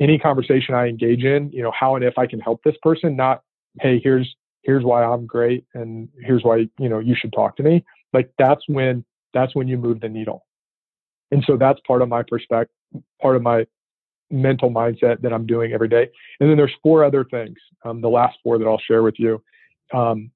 [0.00, 3.16] any conversation I engage in, you know, how and if I can help this person,
[3.16, 3.42] not,
[3.80, 7.62] hey, here's here's why I'm great and here's why, you know, you should talk to
[7.62, 7.84] me.
[8.12, 10.46] Like that's when that's when you move the needle.
[11.30, 12.74] And so that's part of my perspective,
[13.20, 13.66] part of my
[14.30, 16.08] mental mindset that I'm doing every day.
[16.40, 17.56] And then there's four other things.
[17.84, 19.42] Um, the last four that I'll share with you.
[19.92, 20.30] Um,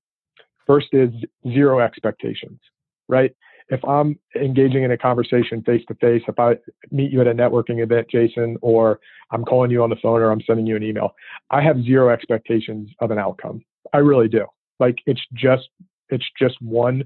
[0.66, 1.10] first is
[1.50, 2.60] zero expectations,
[3.08, 3.34] right?
[3.70, 6.56] If I'm engaging in a conversation face to face, if I
[6.90, 8.98] meet you at a networking event, Jason, or
[9.30, 11.14] I'm calling you on the phone or I'm sending you an email,
[11.50, 13.62] I have zero expectations of an outcome.
[13.92, 14.46] I really do.
[14.80, 15.68] Like it's just
[16.08, 17.04] it's just one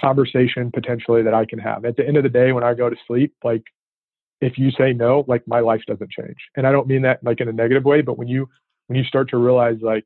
[0.00, 1.84] conversation potentially that I can have.
[1.84, 3.62] At the end of the day, when I go to sleep, like
[4.40, 6.36] if you say no, like my life doesn't change.
[6.56, 8.48] And I don't mean that like in a negative way, but when you
[8.86, 10.04] when you start to realize like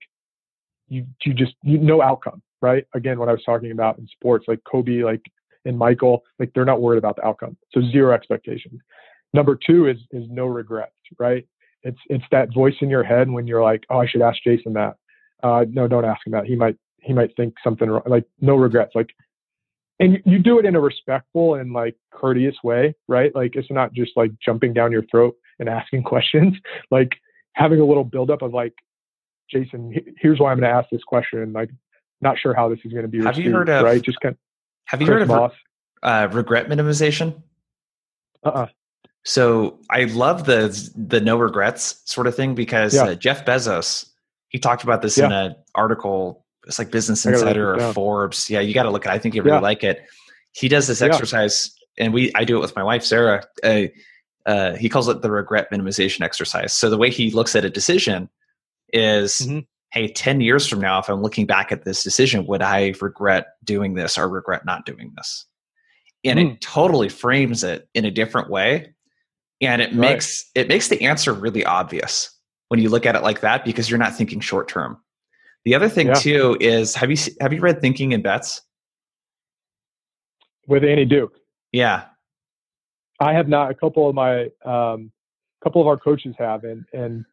[0.88, 2.84] you you just you no outcome, right?
[2.94, 5.22] Again, what I was talking about in sports, like Kobe, like
[5.64, 7.56] and Michael, like they're not worried about the outcome.
[7.72, 8.80] So zero expectation.
[9.32, 11.46] Number two is is no regrets, right?
[11.82, 14.74] It's it's that voice in your head when you're like, oh, I should ask Jason
[14.74, 14.96] that.
[15.42, 16.46] Uh, no, don't ask him that.
[16.46, 18.02] He might he might think something wrong.
[18.06, 18.92] Like no regrets.
[18.94, 19.10] Like
[20.00, 23.34] and you do it in a respectful and like courteous way, right?
[23.34, 26.56] Like it's not just like jumping down your throat and asking questions.
[26.90, 27.12] Like
[27.52, 28.74] having a little buildup of like,
[29.50, 31.52] Jason, here's why I'm going to ask this question.
[31.52, 31.70] Like,
[32.22, 33.18] not sure how this is going to be.
[33.18, 34.00] Have received, you heard of right?
[34.00, 34.34] Just kind.
[34.34, 34.38] Of,
[34.86, 35.52] have you Chris heard of
[36.02, 37.42] uh, regret minimization?
[38.44, 38.48] Uh.
[38.48, 38.66] Uh-uh.
[39.24, 43.02] So I love the the no regrets sort of thing because yeah.
[43.02, 44.10] uh, Jeff Bezos
[44.48, 45.26] he talked about this yeah.
[45.26, 48.48] in an article it's like Business Insider or Forbes.
[48.48, 49.12] Yeah, you got to look at.
[49.12, 49.16] It.
[49.16, 49.60] I think you really yeah.
[49.60, 50.06] like it.
[50.52, 52.04] He does this exercise, yeah.
[52.04, 53.42] and we I do it with my wife Sarah.
[53.64, 53.86] Uh,
[54.46, 56.72] uh, he calls it the regret minimization exercise.
[56.72, 58.28] So the way he looks at a decision
[58.92, 59.58] is, mm-hmm.
[59.92, 63.48] hey, ten years from now, if I'm looking back at this decision, would I regret
[63.64, 65.46] doing this or regret not doing this?
[66.22, 66.52] And mm.
[66.52, 68.94] it totally frames it in a different way,
[69.60, 69.96] and it right.
[69.96, 72.30] makes it makes the answer really obvious
[72.68, 75.00] when you look at it like that because you're not thinking short term
[75.64, 76.14] the other thing yeah.
[76.14, 78.62] too is have you have you read Thinking in Bets?
[80.66, 81.34] With Annie Duke.
[81.72, 82.04] Yeah.
[83.18, 83.70] I have not.
[83.70, 85.12] A couple of my um,
[85.62, 87.24] couple of our coaches have and and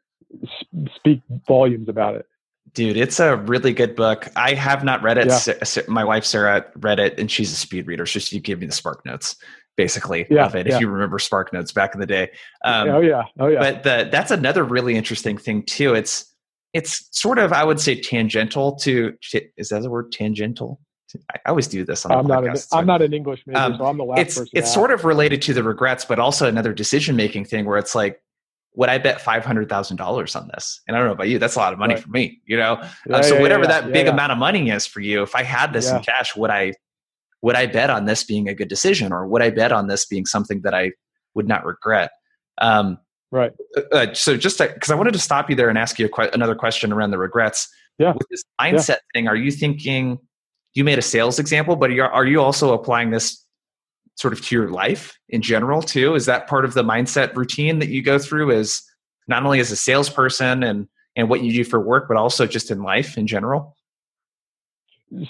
[0.96, 2.26] speak volumes about it.
[2.74, 4.28] Dude, it's a really good book.
[4.36, 5.28] I have not read it.
[5.48, 5.82] Yeah.
[5.88, 8.74] My wife Sarah read it, and she's a speed reader, so she gave me the
[8.74, 9.38] Spark Notes,
[9.78, 10.68] basically, yeah, of it.
[10.68, 10.76] Yeah.
[10.76, 12.30] If you remember Spark Notes back in the day.
[12.66, 13.60] Um, oh yeah, oh yeah.
[13.60, 15.94] But the, that's another really interesting thing too.
[15.94, 16.34] It's
[16.74, 19.14] it's sort of I would say tangential to
[19.58, 20.80] is that the word tangential?
[21.34, 22.46] I always do this on the I'm podcast.
[22.46, 24.52] Not an, I'm not an English major, um, so I'm the last it's, person.
[24.54, 27.96] It's sort of related to the regrets, but also another decision making thing where it's
[27.96, 28.22] like,
[28.74, 30.82] would I bet five hundred thousand dollars on this?
[30.88, 32.04] And I don't know about you, that's a lot of money right.
[32.04, 32.84] for me, you know.
[33.08, 35.34] Yeah, uh, so yeah, whatever yeah, that big amount of money is for you, if
[35.34, 36.74] I had this in cash, would I
[37.42, 40.06] would I bet on this being a good decision, or would I bet on this
[40.06, 40.92] being something that I
[41.36, 42.12] would not regret?
[42.60, 42.98] Um,
[43.32, 43.52] Right.
[43.92, 46.56] Uh, so just because I wanted to stop you there and ask you que- another
[46.56, 47.68] question around the regrets.
[47.98, 48.14] Yeah.
[48.14, 48.96] With this mindset yeah.
[49.14, 50.20] thing, are you thinking?
[50.74, 53.44] You made a sales example, but are you also applying this
[54.16, 56.14] sort of to your life in general too?
[56.16, 58.52] Is that part of the mindset routine that you go through?
[58.52, 58.84] Is
[59.28, 62.70] not only as a salesperson and and what you do for work, but also just
[62.70, 63.76] in life in general?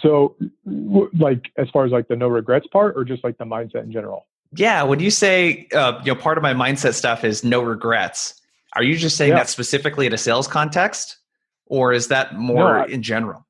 [0.02, 3.84] So, like as far as like the no regrets part, or just like the mindset
[3.84, 4.28] in general?
[4.56, 8.42] Yeah, when you say uh, you know part of my mindset stuff is no regrets,
[8.74, 9.38] are you just saying yeah.
[9.38, 11.18] that specifically in a sales context,
[11.66, 13.46] or is that more no, in general?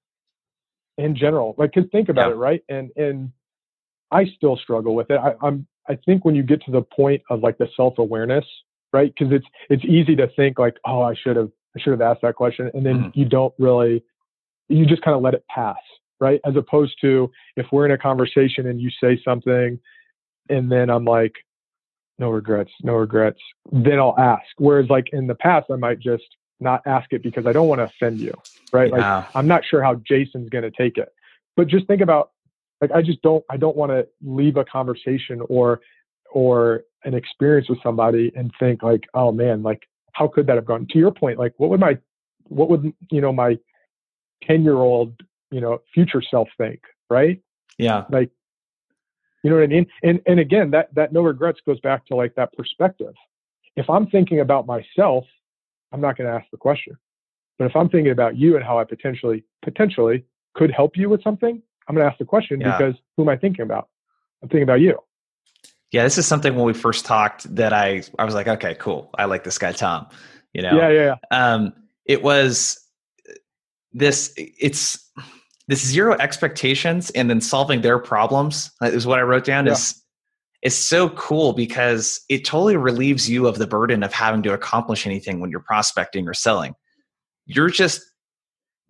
[0.98, 2.34] In general, like because think about yeah.
[2.34, 2.64] it, right?
[2.70, 3.32] And and
[4.12, 5.20] I still struggle with it.
[5.20, 8.46] I, I'm I think when you get to the point of like the self awareness,
[8.94, 9.14] right?
[9.18, 12.22] Because it's it's easy to think like, oh, I should have I should have asked
[12.22, 13.20] that question, and then mm-hmm.
[13.20, 14.04] you don't really,
[14.68, 15.78] you just kind of let it pass,
[16.20, 16.40] right?
[16.46, 19.80] As opposed to if we're in a conversation and you say something
[20.50, 21.34] and then I'm like,
[22.20, 23.40] no regrets, no regrets.
[23.72, 24.46] Then I'll ask.
[24.58, 26.26] Whereas like in the past, I might just
[26.60, 28.34] not ask it because I don't want to offend you,
[28.72, 28.90] right?
[28.90, 29.18] Yeah.
[29.18, 31.10] Like I'm not sure how Jason's going to take it.
[31.56, 32.32] But just think about
[32.82, 35.82] like I just don't I don't want to leave a conversation or
[36.32, 39.84] or an experience with somebody and think like, oh man, like
[40.14, 40.88] how could that have gone?
[40.92, 41.98] To your point, like what would my
[42.50, 43.58] what would you know my
[44.44, 45.14] 10 year old
[45.52, 46.80] you know future self think
[47.10, 47.42] right
[47.78, 48.30] yeah like
[49.48, 49.88] you know what I mean?
[50.04, 53.14] And and again, that that no regrets goes back to like that perspective.
[53.78, 55.24] If I'm thinking about myself,
[55.94, 56.98] I'm not going to ask the question.
[57.58, 61.24] But if I'm thinking about you and how I potentially potentially could help you with
[61.24, 62.78] something, I'm going to ask the question yeah.
[62.78, 63.88] because who am I thinking about?
[64.44, 65.00] I'm thinking about you.
[65.92, 69.10] Yeah, this is something when we first talked that I I was like, okay, cool.
[69.18, 70.08] I like this guy Tom.
[70.52, 70.76] You know.
[70.76, 71.54] Yeah, yeah, yeah.
[71.54, 72.86] Um, it was
[73.94, 74.34] this.
[74.36, 75.10] It's
[75.68, 79.74] this zero expectations and then solving their problems is what I wrote down yeah.
[79.74, 80.02] is
[80.64, 85.06] is so cool because it totally relieves you of the burden of having to accomplish
[85.06, 86.74] anything when you're prospecting or selling.
[87.46, 88.02] You're just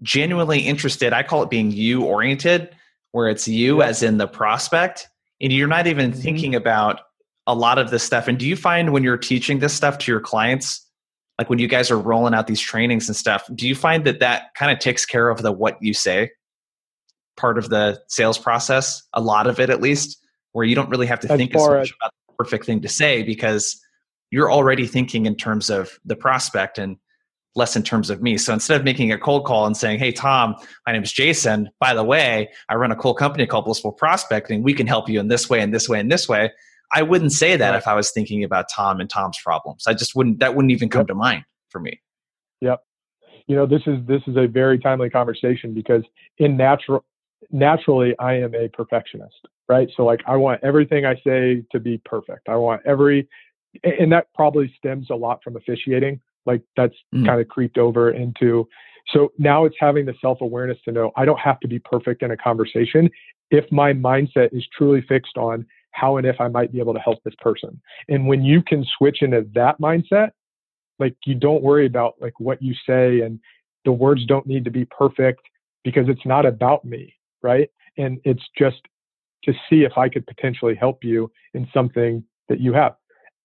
[0.01, 1.11] genuinely interested.
[1.11, 2.69] I call it being you oriented,
[3.11, 3.87] where it's you yeah.
[3.87, 5.09] as in the prospect,
[5.41, 6.21] and you're not even mm-hmm.
[6.21, 7.01] thinking about
[7.47, 8.27] a lot of this stuff.
[8.27, 10.85] And do you find when you're teaching this stuff to your clients,
[11.37, 14.19] like when you guys are rolling out these trainings and stuff, do you find that
[14.19, 16.31] that kind of takes care of the what you say
[17.37, 19.03] part of the sales process?
[19.13, 20.17] A lot of it, at least,
[20.51, 23.23] where you don't really have to think as much about the perfect thing to say
[23.23, 23.79] because
[24.31, 26.97] you're already thinking in terms of the prospect and
[27.55, 28.37] less in terms of me.
[28.37, 31.69] So instead of making a cold call and saying, Hey, Tom, my name is Jason.
[31.79, 34.63] By the way, I run a cool company called Blissful Prospecting.
[34.63, 36.51] We can help you in this way and this way and this way.
[36.93, 37.77] I wouldn't say that right.
[37.77, 39.85] if I was thinking about Tom and Tom's problems.
[39.87, 41.07] I just wouldn't, that wouldn't even come yep.
[41.07, 41.99] to mind for me.
[42.61, 42.81] Yep.
[43.47, 46.03] You know, this is, this is a very timely conversation because
[46.37, 47.03] in natural,
[47.51, 49.89] naturally, I am a perfectionist, right?
[49.95, 52.49] So like, I want everything I say to be perfect.
[52.49, 53.27] I want every,
[53.83, 57.27] and that probably stems a lot from officiating like that's mm.
[57.27, 58.67] kind of creeped over into.
[59.13, 62.23] So now it's having the self awareness to know I don't have to be perfect
[62.23, 63.09] in a conversation
[63.51, 66.99] if my mindset is truly fixed on how and if I might be able to
[66.99, 67.79] help this person.
[68.09, 70.31] And when you can switch into that mindset,
[70.99, 73.39] like you don't worry about like what you say and
[73.85, 75.41] the words don't need to be perfect
[75.83, 77.69] because it's not about me, right?
[77.97, 78.81] And it's just
[79.43, 82.95] to see if I could potentially help you in something that you have.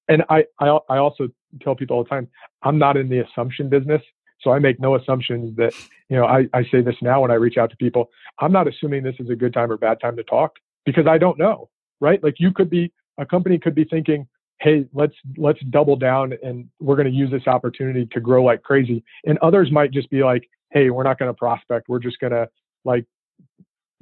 [0.09, 1.29] And I, I, I also
[1.61, 2.29] tell people all the time,
[2.63, 4.03] I'm not in the assumption business.
[4.41, 5.73] So I make no assumptions that,
[6.09, 8.11] you know, I, I say this now when I reach out to people.
[8.41, 11.19] I'm not assuming this is a good time or bad time to talk because I
[11.19, 11.69] don't know,
[12.01, 12.23] right?
[12.23, 14.27] Like you could be, a company could be thinking,
[14.61, 18.63] hey, let's let's double down and we're going to use this opportunity to grow like
[18.63, 19.05] crazy.
[19.27, 21.89] And others might just be like, hey, we're not going to prospect.
[21.89, 22.49] We're just going to
[22.85, 23.05] like,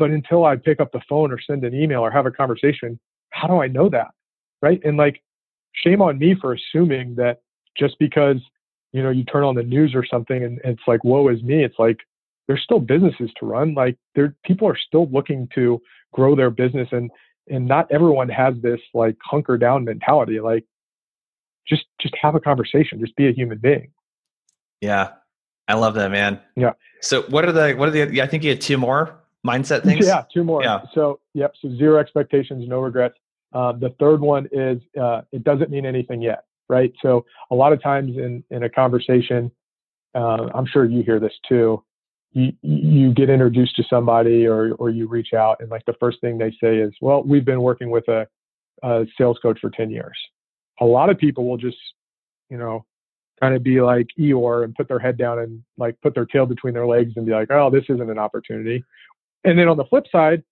[0.00, 2.98] but until I pick up the phone or send an email or have a conversation,
[3.28, 4.08] how do I know that?
[4.62, 4.80] Right.
[4.82, 5.22] And like
[5.72, 7.42] shame on me for assuming that
[7.76, 8.38] just because
[8.92, 11.62] you know you turn on the news or something and it's like woe is me
[11.62, 11.98] it's like
[12.48, 15.80] there's still businesses to run like there people are still looking to
[16.12, 17.08] grow their business and
[17.48, 20.64] and not everyone has this like hunker down mentality like
[21.68, 23.92] just just have a conversation just be a human being
[24.80, 25.10] yeah
[25.68, 28.50] i love that man yeah so what are the what are the i think you
[28.50, 32.81] had two more mindset things yeah two more yeah so yep so zero expectations no
[32.81, 33.16] regrets
[33.53, 36.92] uh, the third one is uh, it doesn't mean anything yet, right?
[37.03, 39.50] So a lot of times in in a conversation,
[40.14, 41.83] uh, I'm sure you hear this too.
[42.33, 46.20] You you get introduced to somebody or or you reach out and like the first
[46.20, 48.29] thing they say is, well, we've been working with a,
[48.85, 50.16] a sales coach for 10 years.
[50.81, 51.76] A lot of people will just,
[52.48, 52.87] you know,
[53.40, 56.46] kind of be like Eeyore and put their head down and like put their tail
[56.46, 58.85] between their legs and be like, oh, this isn't an opportunity.
[59.44, 60.42] And then on the flip side,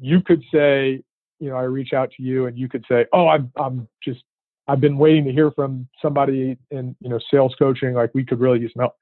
[0.00, 1.02] you could say,
[1.40, 4.22] you know, I reach out to you and you could say, oh, I'm, I'm just,
[4.66, 7.94] I've been waiting to hear from somebody in, you know, sales coaching.
[7.94, 8.96] Like we could really use some help.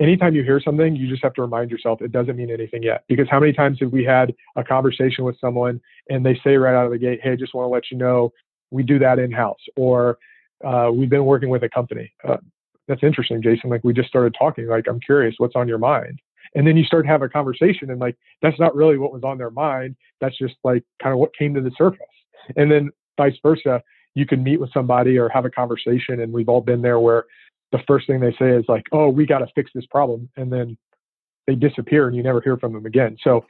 [0.00, 3.04] Anytime you hear something, you just have to remind yourself it doesn't mean anything yet.
[3.08, 6.74] Because how many times have we had a conversation with someone and they say right
[6.74, 8.32] out of the gate, hey, I just want to let you know
[8.70, 10.18] we do that in house, or
[10.64, 12.12] uh, we've been working with a company.
[12.26, 12.38] Uh,
[12.88, 13.70] that's interesting, Jason.
[13.70, 14.66] Like we just started talking.
[14.66, 16.20] Like I'm curious, what's on your mind?
[16.54, 19.24] And then you start to have a conversation and like that's not really what was
[19.24, 19.96] on their mind.
[20.20, 22.00] That's just like kind of what came to the surface.
[22.56, 23.82] And then vice versa
[24.14, 27.24] you can meet with somebody or have a conversation and we've all been there where
[27.72, 30.52] the first thing they say is like oh we got to fix this problem and
[30.52, 30.76] then
[31.46, 33.16] they disappear and you never hear from them again.
[33.22, 33.44] So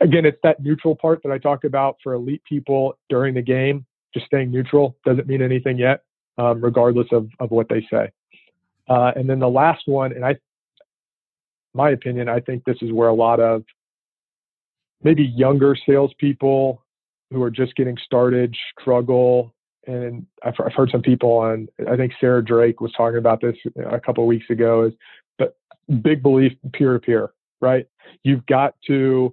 [0.00, 3.84] again it's that neutral part that i talked about for elite people during the game
[4.14, 6.02] just staying neutral doesn't mean anything yet
[6.38, 8.10] um, regardless of, of what they say.
[8.88, 10.34] Uh, and then the last one and i
[11.78, 13.62] my opinion, I think this is where a lot of
[15.02, 16.84] maybe younger salespeople
[17.30, 19.54] who are just getting started struggle.
[19.86, 23.54] And I've, I've heard some people on, I think Sarah Drake was talking about this
[23.88, 24.92] a couple of weeks ago, is
[25.38, 25.56] but
[26.02, 27.86] big belief peer to peer, right?
[28.24, 29.32] You've got to,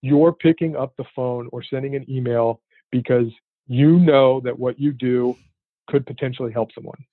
[0.00, 3.26] you're picking up the phone or sending an email because
[3.66, 5.36] you know that what you do
[5.86, 7.04] could potentially help someone.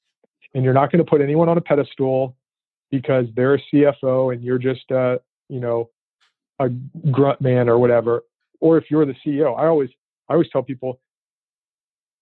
[0.54, 2.38] And you're not going to put anyone on a pedestal
[2.92, 5.90] because they're a CFO and you're just a, you know,
[6.60, 6.70] a
[7.12, 8.24] grunt man or whatever.
[8.60, 9.90] Or if you're the CEO, I always
[10.30, 11.00] I always tell people,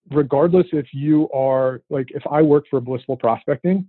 [0.09, 3.87] regardless if you are like if I work for Blissful Prospecting,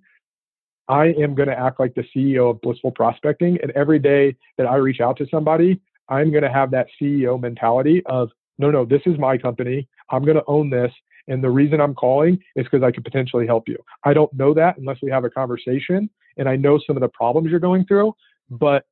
[0.89, 3.59] I am going to act like the CEO of Blissful Prospecting.
[3.63, 7.41] And every day that I reach out to somebody, I'm going to have that CEO
[7.41, 9.87] mentality of, no, no, this is my company.
[10.11, 10.93] I'm going to own this.
[11.29, 13.77] And the reason I'm calling is because I could potentially help you.
[14.03, 17.09] I don't know that unless we have a conversation and I know some of the
[17.09, 18.15] problems you're going through,
[18.51, 18.85] but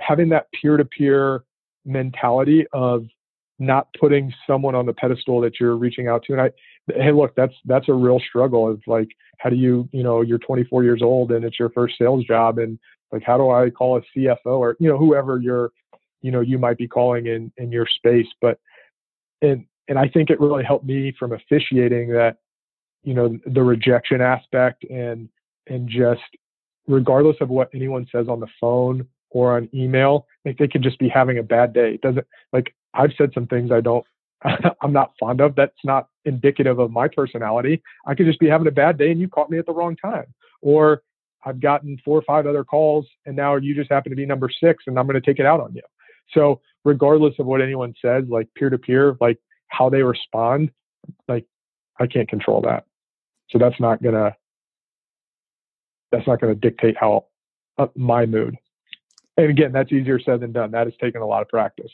[0.00, 1.44] having that peer to peer
[1.84, 3.06] mentality of
[3.58, 6.32] not putting someone on the pedestal that you're reaching out to.
[6.32, 6.50] And I,
[6.94, 9.08] hey, look, that's, that's a real struggle of like,
[9.38, 12.58] how do you, you know, you're 24 years old and it's your first sales job.
[12.58, 12.78] And
[13.12, 15.72] like, how do I call a CFO or, you know, whoever you're,
[16.22, 18.26] you know, you might be calling in, in your space.
[18.40, 18.58] But,
[19.42, 22.36] and and I think it really helped me from officiating that,
[23.02, 25.28] you know, the rejection aspect and
[25.66, 26.22] and just
[26.90, 30.98] regardless of what anyone says on the phone or on email, like they could just
[30.98, 31.94] be having a bad day.
[31.94, 34.04] It doesn't like I've said some things I don't
[34.82, 35.54] I'm not fond of.
[35.54, 37.82] That's not indicative of my personality.
[38.06, 39.96] I could just be having a bad day and you caught me at the wrong
[39.96, 40.26] time.
[40.62, 41.02] Or
[41.44, 44.48] I've gotten four or five other calls and now you just happen to be number
[44.62, 45.82] six and I'm going to take it out on you.
[46.32, 49.38] So regardless of what anyone says, like peer to peer, like
[49.68, 50.70] how they respond,
[51.28, 51.46] like
[51.98, 52.84] I can't control that.
[53.50, 54.34] So that's not gonna
[56.10, 57.26] that's not gonna dictate how
[57.78, 58.56] uh, my mood.
[59.36, 60.70] And again, that's easier said than done.
[60.72, 61.90] That has taken a lot of practice.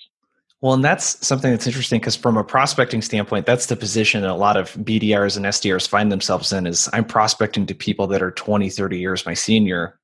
[0.62, 4.30] Well, and that's something that's interesting because from a prospecting standpoint, that's the position that
[4.30, 8.22] a lot of BDRs and SDRs find themselves in is I'm prospecting to people that
[8.22, 9.98] are 20, 30 years my senior.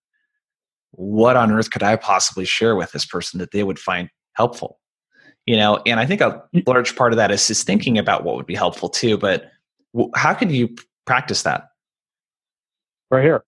[0.90, 4.78] What on earth could I possibly share with this person that they would find helpful?
[5.46, 8.36] You know, and I think a large part of that is just thinking about what
[8.36, 9.16] would be helpful too.
[9.16, 9.50] But
[10.14, 11.64] how can you practice that?
[13.10, 13.42] Right here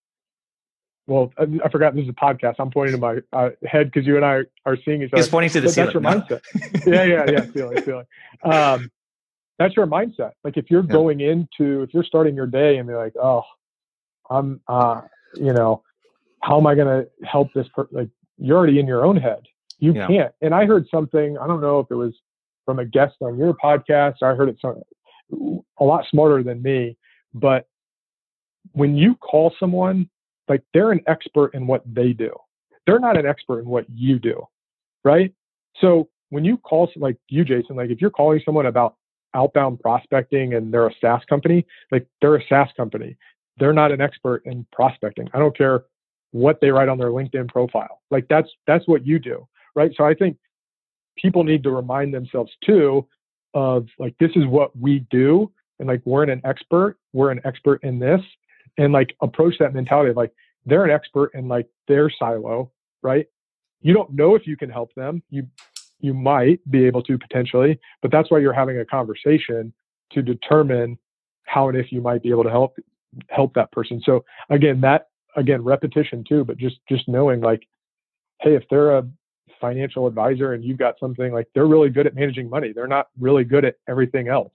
[1.06, 2.54] well, I, forgot this is a podcast.
[2.58, 5.20] I'm pointing to my uh, head because you and I are seeing each other.
[5.22, 5.92] He's pointing to the ceiling.
[6.02, 6.86] That's your mindset.
[6.86, 7.52] yeah, yeah, yeah.
[7.52, 8.06] Ceiling, ceiling.
[8.42, 8.90] Um,
[9.58, 10.32] that's your mindset.
[10.42, 10.92] Like if you're yeah.
[10.92, 13.42] going into, if you're starting your day and you're like, oh,
[14.30, 15.02] I'm, uh,
[15.36, 15.82] you know,
[16.42, 17.96] how am I going to help this person?
[17.96, 19.42] Like you're already in your own head.
[19.78, 20.06] You yeah.
[20.06, 20.34] can't.
[20.40, 21.36] And I heard something.
[21.38, 22.14] I don't know if it was
[22.64, 24.22] from a guest on your podcast.
[24.22, 24.82] I heard it some,
[25.78, 26.96] a lot smarter than me.
[27.34, 27.66] But
[28.72, 30.08] when you call someone
[30.48, 32.30] like they're an expert in what they do.
[32.86, 34.46] They're not an expert in what you do,
[35.04, 35.32] right?
[35.80, 38.96] So when you call, like you, Jason, like if you're calling someone about
[39.34, 43.16] outbound prospecting and they're a SaaS company, like they're a SaaS company.
[43.58, 45.28] They're not an expert in prospecting.
[45.32, 45.84] I don't care
[46.32, 48.00] what they write on their LinkedIn profile.
[48.10, 49.92] Like that's that's what you do, right?
[49.96, 50.36] So I think
[51.16, 53.06] people need to remind themselves too
[53.54, 57.82] of like this is what we do and like we're an expert, we're an expert
[57.84, 58.20] in this
[58.78, 60.32] and like approach that mentality of like
[60.66, 62.70] they're an expert in like their silo,
[63.02, 63.26] right?
[63.80, 65.22] You don't know if you can help them.
[65.30, 65.46] You
[66.00, 69.72] you might be able to potentially, but that's why you're having a conversation
[70.12, 70.98] to determine
[71.44, 72.76] how and if you might be able to help
[73.28, 74.00] help that person.
[74.04, 77.66] So again, that again repetition too, but just just knowing like,
[78.40, 79.06] hey, if they're a
[79.60, 83.08] financial advisor and you've got something like they're really good at managing money, they're not
[83.18, 84.52] really good at everything else.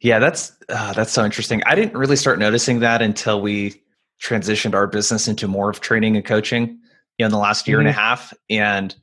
[0.00, 1.62] Yeah, that's uh, that's so interesting.
[1.66, 3.82] I didn't really start noticing that until we
[4.22, 6.76] transitioned our business into more of training and coaching, you
[7.20, 7.88] know, in the last year mm-hmm.
[7.88, 8.00] and a mm-hmm.
[8.00, 8.34] half.
[8.48, 8.94] And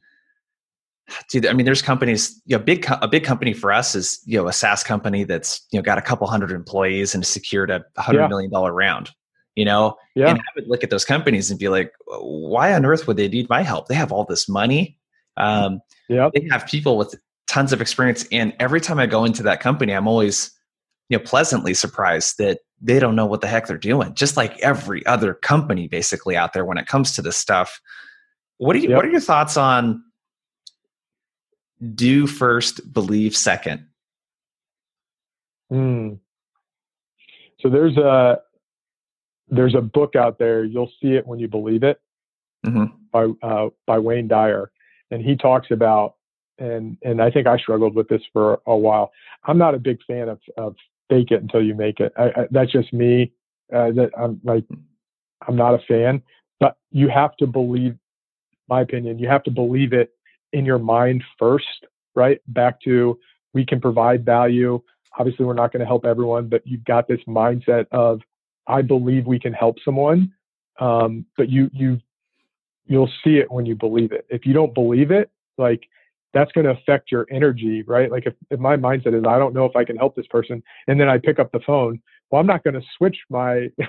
[1.29, 4.37] dude, I mean, there's companies, you know, big a big company for us is you
[4.37, 7.83] know a SaaS company that's you know got a couple hundred employees and secured a
[7.97, 8.27] hundred yeah.
[8.27, 9.11] million dollar round.
[9.55, 10.29] You know, yeah.
[10.29, 13.27] and I would look at those companies and be like, why on earth would they
[13.27, 13.87] need my help?
[13.87, 14.99] They have all this money.
[15.35, 17.15] Um, yeah, they have people with
[17.47, 20.51] tons of experience, and every time I go into that company, I'm always
[21.09, 24.57] you know pleasantly surprised that they don't know what the heck they're doing just like
[24.59, 27.79] every other company basically out there when it comes to this stuff
[28.57, 28.95] what do you yep.
[28.97, 30.03] what are your thoughts on
[31.93, 33.85] do first believe second
[35.69, 36.13] Hmm.
[37.59, 38.39] so there's a
[39.49, 41.99] there's a book out there you'll see it when you believe it
[42.65, 42.85] mm-hmm.
[43.11, 44.71] by uh, by wayne dyer
[45.11, 46.15] and he talks about
[46.59, 49.11] and and I think I struggled with this for a while.
[49.45, 50.75] I'm not a big fan of of
[51.09, 52.13] fake it until you make it.
[52.17, 53.31] I, I, that's just me.
[53.73, 54.63] Uh, that I'm like,
[55.47, 56.21] I'm not a fan.
[56.59, 57.95] But you have to believe.
[58.69, 59.17] My opinion.
[59.17, 60.11] You have to believe it
[60.51, 61.85] in your mind first,
[62.15, 62.41] right?
[62.47, 63.17] Back to
[63.53, 64.81] we can provide value.
[65.17, 68.21] Obviously, we're not going to help everyone, but you've got this mindset of
[68.67, 70.33] I believe we can help someone.
[70.79, 71.99] Um, but you you
[72.85, 74.25] you'll see it when you believe it.
[74.29, 75.87] If you don't believe it, like
[76.37, 78.11] that's going to affect your energy, right?
[78.11, 80.61] Like if, if my mindset is, I don't know if I can help this person,
[80.87, 83.69] and then I pick up the phone, well, I'm not going to switch my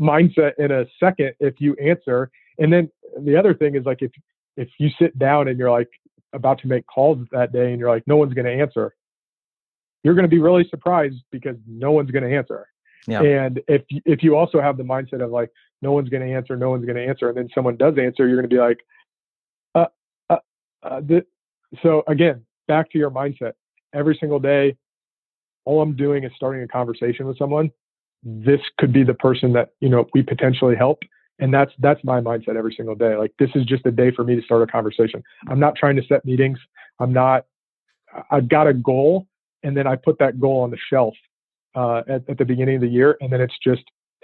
[0.00, 2.30] mindset in a second if you answer.
[2.58, 2.90] And then
[3.22, 4.12] the other thing is like if
[4.56, 5.90] if you sit down and you're like
[6.32, 8.94] about to make calls that day and you're like, no one's going to answer,
[10.02, 12.66] you're going to be really surprised because no one's going to answer.
[13.06, 13.22] Yeah.
[13.22, 15.50] And if if you also have the mindset of like,
[15.82, 18.26] no one's going to answer, no one's going to answer, and then someone does answer,
[18.26, 18.78] you're going to be like,
[19.74, 19.86] uh,
[20.30, 20.36] uh,
[20.82, 21.26] uh, th-
[21.82, 23.52] so again, back to your mindset.
[23.92, 24.76] Every single day,
[25.64, 27.70] all I'm doing is starting a conversation with someone.
[28.22, 30.98] This could be the person that, you know, we potentially help.
[31.38, 33.16] And that's that's my mindset every single day.
[33.16, 35.22] Like this is just a day for me to start a conversation.
[35.48, 36.58] I'm not trying to set meetings.
[36.98, 37.46] I'm not
[38.30, 39.26] I've got a goal
[39.62, 41.14] and then I put that goal on the shelf
[41.74, 43.16] uh, at, at the beginning of the year.
[43.20, 43.82] And then it's just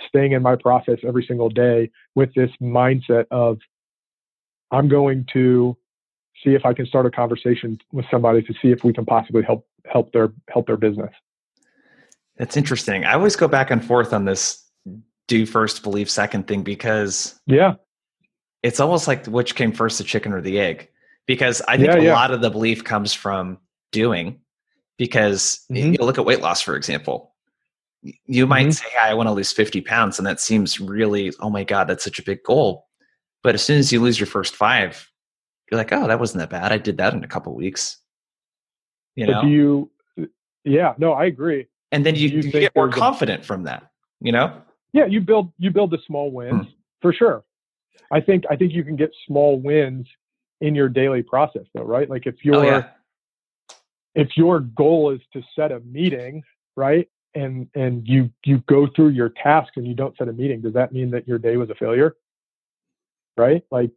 [0.09, 3.59] staying in my process every single day with this mindset of
[4.71, 5.77] I'm going to
[6.45, 9.43] see if I can start a conversation with somebody to see if we can possibly
[9.43, 11.13] help help their help their business.
[12.37, 13.05] That's interesting.
[13.05, 14.63] I always go back and forth on this
[15.29, 17.75] do first, believe second thing because yeah,
[18.63, 20.89] it's almost like which came first, the chicken or the egg.
[21.27, 23.59] Because I think yeah, a lot of the belief comes from
[23.93, 24.41] doing.
[24.99, 25.93] Because mm-hmm.
[25.93, 27.35] you look at weight loss, for example.
[28.25, 28.71] You might mm-hmm.
[28.71, 30.19] say, hey, I want to lose 50 pounds.
[30.19, 32.87] And that seems really, oh my God, that's such a big goal.
[33.43, 35.11] But as soon as you lose your first five,
[35.71, 36.73] you're like, oh, that wasn't that bad.
[36.73, 37.99] I did that in a couple weeks.
[39.15, 39.35] You know?
[39.35, 39.91] But do you,
[40.65, 41.67] yeah, no, I agree.
[41.93, 43.91] And then you, you, you get more confident a, from that,
[44.21, 44.63] you know?
[44.93, 46.73] Yeah, you build you build the small wins hmm.
[47.03, 47.45] for sure.
[48.11, 50.07] I think I think you can get small wins
[50.61, 52.09] in your daily process though, right?
[52.09, 52.89] Like if your oh, yeah.
[54.15, 56.43] if your goal is to set a meeting,
[56.77, 57.09] right?
[57.35, 60.75] And and you you go through your tasks and you don't set a meeting, does
[60.75, 62.17] that mean that your day was a failure?
[63.37, 63.63] Right?
[63.71, 63.93] Like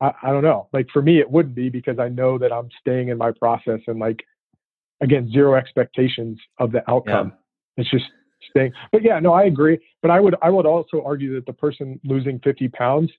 [0.00, 0.68] I, I don't know.
[0.72, 3.80] Like for me, it wouldn't be because I know that I'm staying in my process
[3.86, 4.24] and like,
[5.00, 7.32] again, zero expectations of the outcome.
[7.76, 7.82] Yeah.
[7.82, 8.04] It's just
[8.50, 8.72] staying.
[8.92, 9.78] But yeah, no, I agree.
[10.02, 13.10] But I would, I would also argue that the person losing 50 pounds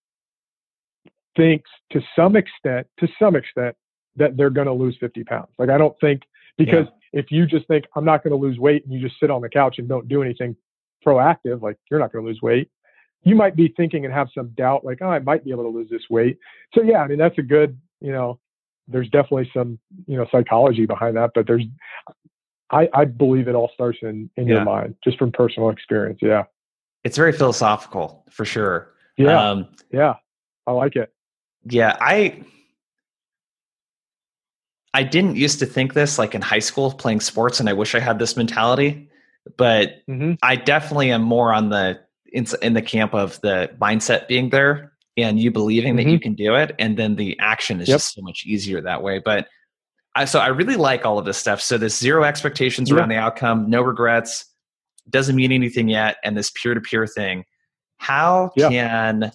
[1.35, 3.75] thinks to some extent, to some extent,
[4.15, 5.49] that they're going to lose 50 pounds.
[5.59, 6.23] Like I don't think
[6.57, 7.19] because yeah.
[7.19, 9.41] if you just think I'm not going to lose weight and you just sit on
[9.41, 10.55] the couch and don't do anything
[11.05, 12.69] proactive, like you're not going to lose weight
[13.23, 15.69] you might be thinking and have some doubt, like, oh, I might be able to
[15.69, 16.37] lose this weight.
[16.73, 18.39] So yeah, I mean, that's a good, you know,
[18.87, 21.65] there's definitely some, you know, psychology behind that, but there's,
[22.69, 24.55] I, I believe it all starts in, in yeah.
[24.55, 26.19] your mind, just from personal experience.
[26.21, 26.43] Yeah.
[27.03, 28.93] It's very philosophical for sure.
[29.17, 29.49] Yeah.
[29.49, 30.15] Um, yeah.
[30.65, 31.11] I like it.
[31.69, 31.97] Yeah.
[31.99, 32.43] I,
[34.93, 37.93] I didn't used to think this like in high school playing sports, and I wish
[37.93, 39.09] I had this mentality,
[39.57, 40.33] but mm-hmm.
[40.41, 41.99] I definitely am more on the
[42.37, 45.97] in, in the camp of the mindset being there and you believing mm-hmm.
[45.97, 46.23] that you mm-hmm.
[46.23, 47.95] can do it and then the action is yep.
[47.95, 49.47] just so much easier that way but
[50.15, 52.97] I, so i really like all of this stuff so this zero expectations yeah.
[52.97, 54.45] around the outcome no regrets
[55.09, 57.43] doesn't mean anything yet and this peer-to-peer thing
[57.97, 58.69] how yeah.
[58.69, 59.31] can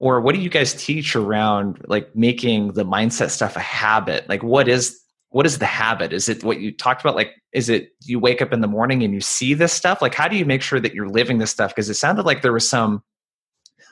[0.00, 4.42] or what do you guys teach around like making the mindset stuff a habit like
[4.42, 4.98] what is
[5.30, 6.12] what is the habit?
[6.12, 7.14] Is it what you talked about?
[7.14, 10.00] Like, is it you wake up in the morning and you see this stuff?
[10.00, 11.70] Like, how do you make sure that you're living this stuff?
[11.74, 13.02] Because it sounded like there was some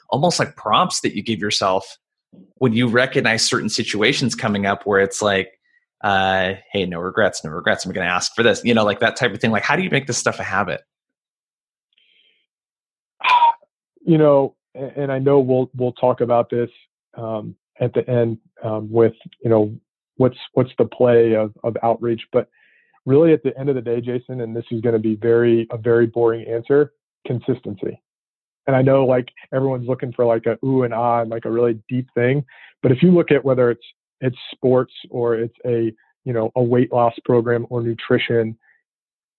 [0.09, 1.99] almost like prompts that you give yourself
[2.57, 5.61] when you recognize certain situations coming up where it's like,
[6.03, 7.85] uh, hey, no regrets, no regrets.
[7.85, 9.51] I'm going to ask for this, you know, like that type of thing.
[9.51, 10.83] Like, how do you make this stuff a habit?
[14.05, 16.71] You know, and I know we'll we'll talk about this
[17.15, 19.77] um, at the end um, with you know
[20.17, 22.23] what's what's the play of, of outreach.
[22.33, 22.49] But
[23.05, 25.67] really at the end of the day jason and this is going to be very
[25.71, 26.93] a very boring answer
[27.27, 28.01] consistency.
[28.67, 31.51] And i know like everyone's looking for like a ooh and ah and like a
[31.51, 32.45] really deep thing
[32.83, 33.87] but if you look at whether it's
[34.21, 35.93] it's sports or it's a
[36.25, 38.57] you know a weight loss program or nutrition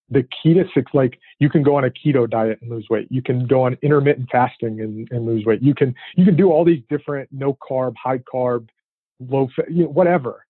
[0.10, 3.08] the key to six like you can go on a keto diet and lose weight.
[3.10, 5.62] You can go on intermittent fasting and, and lose weight.
[5.62, 8.70] You can you can do all these different no carb high carb
[9.20, 10.47] low fat you know, whatever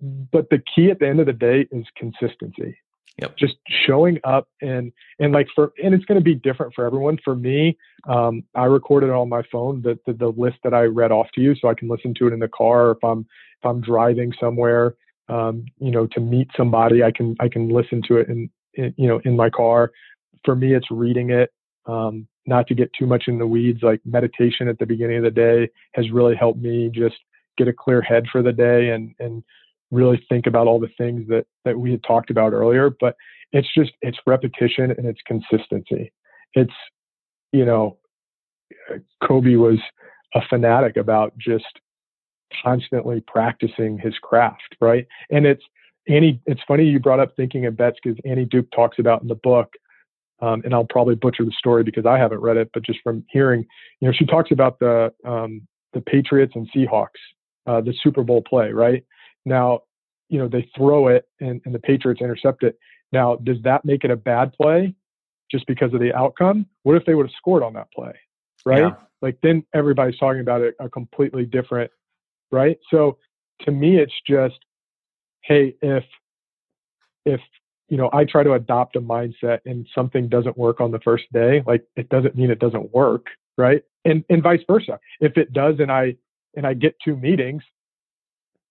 [0.00, 2.76] but the key at the end of the day is consistency.
[3.18, 3.36] Yep.
[3.36, 3.54] Just
[3.86, 7.16] showing up and and like for and it's going to be different for everyone.
[7.24, 7.78] For me,
[8.08, 11.28] um, I recorded it on my phone the, the, the list that I read off
[11.36, 12.90] to you, so I can listen to it in the car.
[12.90, 14.96] If I'm if I'm driving somewhere,
[15.28, 18.92] um, you know, to meet somebody, I can I can listen to it in, in
[18.96, 19.92] you know in my car.
[20.44, 21.52] For me, it's reading it.
[21.86, 25.22] Um, not to get too much in the weeds, like meditation at the beginning of
[25.22, 27.16] the day has really helped me just
[27.56, 29.44] get a clear head for the day and and
[29.94, 33.14] really think about all the things that that we had talked about earlier but
[33.54, 36.12] it's just it's repetition and it's consistency.
[36.52, 36.72] It's
[37.52, 37.96] you know
[39.22, 39.78] kobe was
[40.34, 41.80] a fanatic about just
[42.62, 45.06] constantly practicing his craft right?
[45.30, 45.62] And it's
[46.08, 49.28] annie it's funny you brought up thinking of bets because annie duke talks about in
[49.28, 49.72] the book
[50.42, 53.24] um, and i'll probably butcher the story because i haven't read it but just from
[53.30, 53.64] hearing
[54.00, 57.08] you know she talks about the um, the patriots and seahawks
[57.66, 59.02] uh, the super bowl play right
[59.44, 59.80] now,
[60.28, 62.78] you know, they throw it and, and the Patriots intercept it.
[63.12, 64.94] Now, does that make it a bad play
[65.50, 66.66] just because of the outcome?
[66.82, 68.12] What if they would have scored on that play?
[68.64, 68.80] Right?
[68.80, 68.94] Yeah.
[69.24, 71.90] Like then everybody's talking about it a completely different,
[72.52, 72.78] right?
[72.90, 73.18] So
[73.62, 74.58] to me, it's just,
[75.42, 76.04] hey, if
[77.24, 77.40] if
[77.88, 81.24] you know I try to adopt a mindset and something doesn't work on the first
[81.32, 83.26] day, like it doesn't mean it doesn't work,
[83.56, 83.82] right?
[84.04, 84.98] And and vice versa.
[85.20, 86.16] If it does and I
[86.54, 87.62] and I get two meetings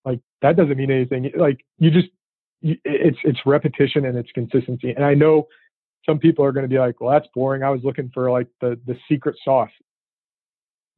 [0.06, 1.32] like that doesn't mean anything.
[1.36, 2.10] Like you just,
[2.62, 4.92] you, it's it's repetition and it's consistency.
[4.92, 5.48] And I know
[6.06, 7.64] some people are going to be like, well, that's boring.
[7.64, 9.72] I was looking for like the the secret sauce.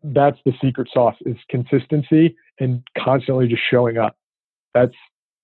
[0.03, 4.17] That's the secret sauce is consistency and constantly just showing up.
[4.73, 4.95] That's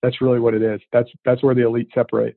[0.01, 0.81] That's really what it is.
[0.91, 2.35] That's that's where the elite separate.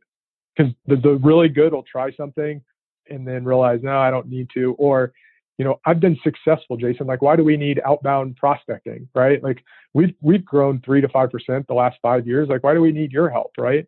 [0.56, 2.62] Because the, the really good will try something
[3.10, 4.74] and then realize, no, I don't need to.
[4.78, 5.12] Or,
[5.58, 7.06] you know, I've been successful, Jason.
[7.06, 9.42] Like, why do we need outbound prospecting, right?
[9.42, 12.48] Like, we've we've grown three to five percent the last five years.
[12.48, 13.86] Like, why do we need your help, right?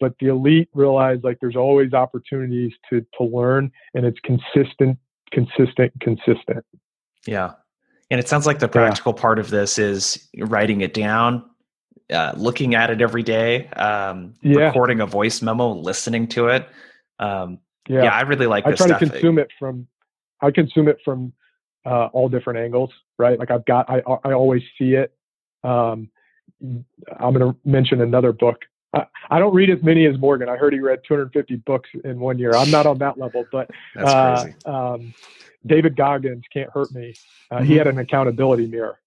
[0.00, 4.98] But the elite realize like there's always opportunities to to learn, and it's consistent,
[5.32, 6.64] consistent, consistent.
[7.26, 7.52] Yeah,
[8.10, 9.22] and it sounds like the practical yeah.
[9.22, 11.42] part of this is writing it down,
[12.12, 14.66] uh, looking at it every day, um, yeah.
[14.66, 16.68] recording a voice memo, listening to it.
[17.18, 18.04] Um, yeah.
[18.04, 18.14] yeah.
[18.14, 18.66] I really like.
[18.66, 19.00] I try stuff.
[19.00, 19.86] to consume it from.
[20.40, 21.32] I consume it from
[21.84, 23.38] uh, all different angles, right?
[23.38, 23.88] Like I've got.
[23.88, 25.12] I I always see it.
[25.64, 26.10] Um,
[26.62, 28.58] I'm going to mention another book.
[28.92, 30.48] I, I, don't read as many as Morgan.
[30.48, 32.52] I heard he read 250 books in one year.
[32.54, 35.14] I'm not on that level, but uh, um,
[35.66, 37.14] David Goggins can't hurt me.
[37.50, 37.66] Uh, mm-hmm.
[37.66, 38.98] He had an accountability mirror,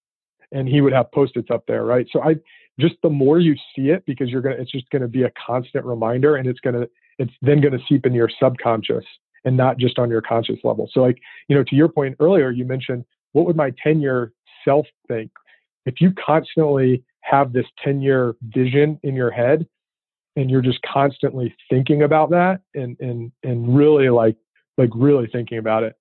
[0.52, 2.06] and he would have post-its up there, right?
[2.12, 2.36] So I
[2.78, 5.84] just the more you see it, because you're gonna, it's just gonna be a constant
[5.84, 6.86] reminder, and it's gonna,
[7.18, 9.04] it's then gonna seep into your subconscious
[9.44, 10.88] and not just on your conscious level.
[10.92, 11.18] So like,
[11.48, 14.32] you know, to your point earlier, you mentioned what would my 10-year
[14.64, 15.30] self think?
[15.86, 19.66] If you constantly have this 10-year vision in your head,
[20.34, 24.36] and you're just constantly thinking about that, and and and really like
[24.78, 25.94] like really thinking about it,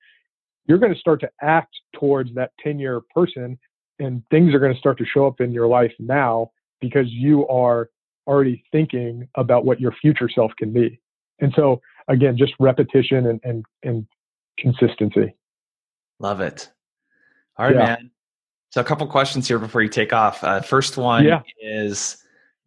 [0.68, 3.58] you're going to start to act towards that 10 year person
[4.00, 7.48] and things are going to start to show up in your life now because you
[7.48, 7.89] are
[8.28, 11.00] already thinking about what your future self can be.
[11.39, 11.82] And so
[12.12, 14.07] again, just repetition and and, and
[14.57, 15.36] consistency.
[16.20, 16.70] Love it.
[17.57, 17.86] All right, yeah.
[17.86, 18.12] man.
[18.70, 20.43] So a couple questions here before you take off.
[20.43, 21.41] Uh, first one yeah.
[21.62, 22.18] is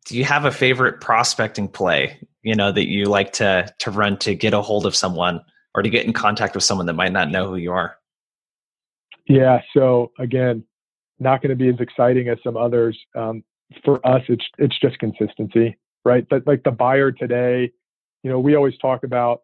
[0.05, 4.19] do you have a favorite prospecting play, you know, that you like to to run
[4.19, 5.41] to get a hold of someone
[5.75, 7.97] or to get in contact with someone that might not know who you are?
[9.27, 9.61] Yeah.
[9.75, 10.65] So again,
[11.19, 12.99] not going to be as exciting as some others.
[13.17, 13.43] Um,
[13.85, 16.27] for us, it's it's just consistency, right?
[16.29, 17.73] But like the buyer today,
[18.25, 19.43] you know, we always talk about,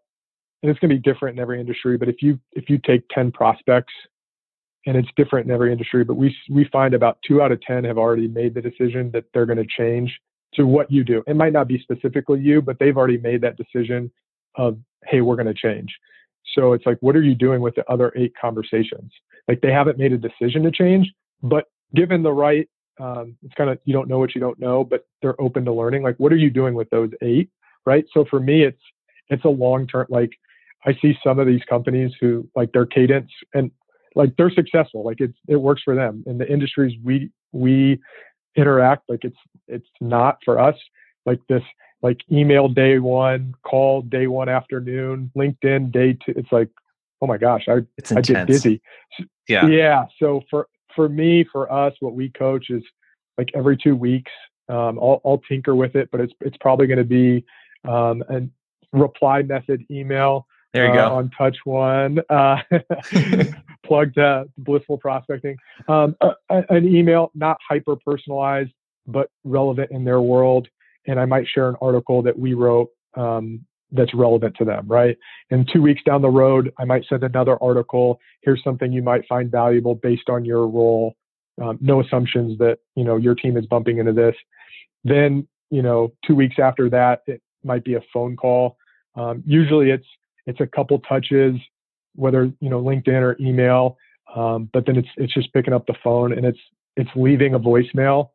[0.62, 1.96] and it's going to be different in every industry.
[1.96, 3.92] But if you if you take ten prospects,
[4.86, 7.84] and it's different in every industry, but we we find about two out of ten
[7.84, 10.18] have already made the decision that they're going to change
[10.54, 11.22] to what you do.
[11.28, 14.10] It might not be specifically you, but they've already made that decision
[14.56, 15.94] of, hey, we're going to change.
[16.54, 19.12] So it's like, what are you doing with the other eight conversations?
[19.46, 21.12] Like they haven't made a decision to change,
[21.42, 22.68] but given the right,
[22.98, 25.72] um, it's kind of, you don't know what you don't know, but they're open to
[25.72, 26.02] learning.
[26.02, 27.48] Like, what are you doing with those eight?
[27.86, 28.04] Right.
[28.12, 28.82] So for me, it's,
[29.28, 30.32] it's a long term, like
[30.86, 33.70] I see some of these companies who like their cadence and
[34.14, 35.04] like they're successful.
[35.04, 38.00] Like it's, it works for them in the industries we, we
[38.56, 39.08] interact.
[39.08, 40.76] Like it's, it's not for us
[41.26, 41.62] like this
[42.02, 46.32] like email day one, call day one afternoon, LinkedIn day two.
[46.36, 46.68] It's like,
[47.20, 48.80] oh my gosh, I it's I get busy.
[49.48, 49.66] Yeah.
[49.66, 50.04] Yeah.
[50.18, 50.66] So for
[50.96, 52.82] for me, for us, what we coach is
[53.36, 54.32] like every two weeks.
[54.68, 57.44] Um, I'll, I'll tinker with it, but it's it's probably going to be
[57.88, 58.42] um, a
[58.92, 60.46] reply method email.
[60.72, 62.20] There you uh, go on Touch One.
[62.28, 62.58] Uh,
[63.84, 65.56] plug to Blissful Prospecting.
[65.88, 68.70] Um, a, an email, not hyper personalized,
[69.06, 70.68] but relevant in their world
[71.06, 75.16] and I might share an article that we wrote um, that's relevant to them, right?
[75.50, 78.20] And two weeks down the road, I might send another article.
[78.42, 81.16] Here's something you might find valuable based on your role.
[81.60, 84.34] Um, no assumptions that you know your team is bumping into this.
[85.04, 88.76] Then you know, two weeks after that, it might be a phone call.
[89.14, 90.06] Um, usually, it's
[90.46, 91.56] it's a couple touches,
[92.14, 93.96] whether you know LinkedIn or email.
[94.34, 96.58] Um, but then it's it's just picking up the phone and it's
[96.96, 98.30] it's leaving a voicemail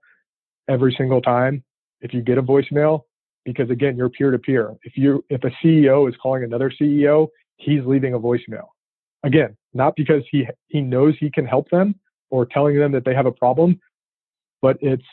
[0.67, 1.63] every single time
[2.01, 3.01] if you get a voicemail
[3.45, 7.28] because again you're peer to peer if you if a ceo is calling another ceo
[7.57, 8.67] he's leaving a voicemail
[9.23, 11.95] again not because he he knows he can help them
[12.30, 13.80] or telling them that they have a problem
[14.61, 15.03] but it's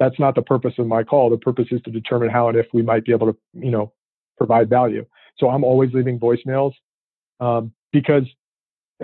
[0.00, 1.30] that's not the purpose of my call.
[1.30, 3.92] The purpose is to determine how and if we might be able to you know
[4.36, 5.06] provide value.
[5.38, 6.72] So i'm always leaving voicemails
[7.38, 8.24] um, because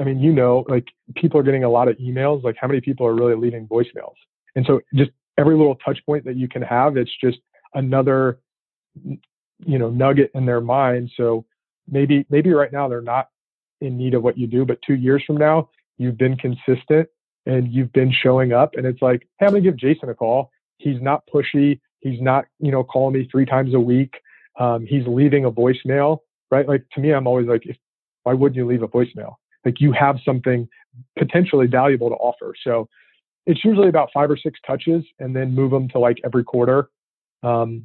[0.01, 2.81] i mean you know like people are getting a lot of emails like how many
[2.81, 4.17] people are really leaving voicemails?
[4.57, 7.39] And so just every little touch point that you can have it's just
[7.75, 8.41] another
[9.05, 11.13] you know nugget in their mind.
[11.17, 11.45] So
[11.89, 13.29] maybe maybe right now they're not
[13.81, 15.69] in need of what you do but two years from now
[15.99, 17.09] you've been consistent
[17.45, 20.51] and you've been showing up and it's like hey i'm gonna give jason a call
[20.79, 24.15] he's not pushy he's not you know calling me three times a week
[24.59, 26.19] um, he's leaving a voicemail
[26.51, 27.77] right like to me i'm always like if,
[28.23, 30.69] why wouldn't you leave a voicemail like you have something
[31.19, 32.89] potentially valuable to offer so
[33.47, 36.91] it's usually about five or six touches and then move them to like every quarter.
[37.43, 37.85] Um,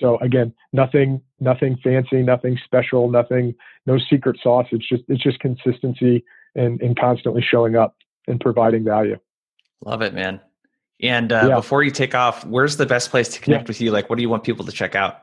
[0.00, 3.54] so again, nothing, nothing fancy, nothing special, nothing,
[3.84, 4.66] no secret sauce.
[4.72, 6.24] It's just, it's just consistency
[6.54, 7.94] and, and constantly showing up
[8.26, 9.18] and providing value.
[9.84, 10.40] Love it, man.
[11.00, 11.54] And uh, yeah.
[11.56, 13.68] before you take off, where's the best place to connect yeah.
[13.68, 13.90] with you?
[13.90, 15.22] Like, what do you want people to check out?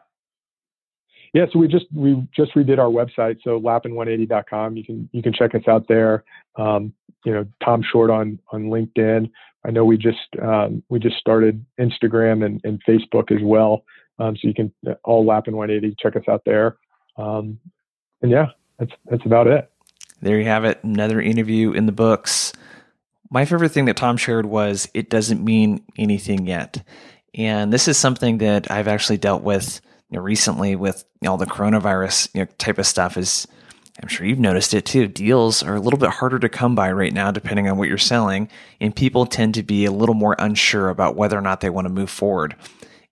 [1.34, 4.78] Yeah, so we just we just redid our website, so lappin180.com.
[4.78, 6.24] You can you can check us out there.
[6.58, 6.94] Um,
[7.26, 9.32] you know, Tom Short on on LinkedIn.
[9.66, 13.84] I know we just um, we just started Instagram and, and Facebook as well.
[14.20, 15.96] Um, so you can uh, all Lappin 180.
[16.00, 16.78] Check us out there.
[17.18, 17.60] Um,
[18.22, 18.48] and yeah,
[18.78, 19.72] that's that's about it.
[20.22, 20.84] There you have it.
[20.84, 22.54] Another interview in the books.
[23.34, 26.86] My favorite thing that Tom shared was it doesn't mean anything yet.
[27.34, 29.82] And this is something that I've actually dealt with
[30.12, 33.48] you know, recently with all the coronavirus you know, type of stuff is
[34.00, 35.08] I'm sure you've noticed it too.
[35.08, 37.98] Deals are a little bit harder to come by right now, depending on what you're
[37.98, 38.50] selling.
[38.80, 41.86] And people tend to be a little more unsure about whether or not they want
[41.86, 42.56] to move forward.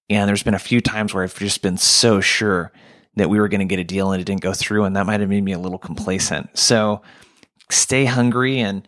[0.08, 2.72] And there's been a few times where I've just been so sure
[3.16, 4.84] that we were going to get a deal and it didn't go through.
[4.84, 6.56] And that might have made me a little complacent.
[6.60, 7.02] So
[7.72, 8.88] stay hungry and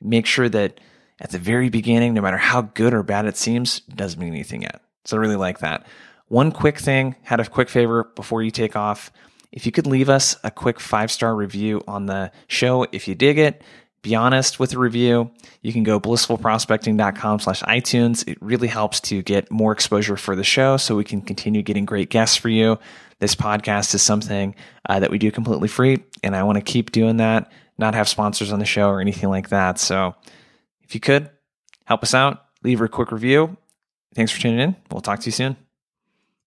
[0.00, 0.80] make sure that
[1.20, 4.32] at the very beginning, no matter how good or bad it seems, it doesn't mean
[4.32, 4.82] anything yet.
[5.04, 5.86] So I really like that.
[6.28, 9.12] One quick thing, had a quick favor before you take off.
[9.52, 13.14] If you could leave us a quick five star review on the show, if you
[13.14, 13.62] dig it,
[14.04, 15.30] be honest with a review.
[15.62, 18.26] You can go blissfulprospecting.com slash iTunes.
[18.28, 21.86] It really helps to get more exposure for the show so we can continue getting
[21.86, 22.78] great guests for you.
[23.18, 24.54] This podcast is something
[24.88, 28.08] uh, that we do completely free, and I want to keep doing that, not have
[28.08, 29.78] sponsors on the show or anything like that.
[29.78, 30.14] So
[30.82, 31.30] if you could
[31.84, 33.56] help us out, leave a quick review.
[34.14, 34.76] Thanks for tuning in.
[34.90, 35.56] We'll talk to you soon.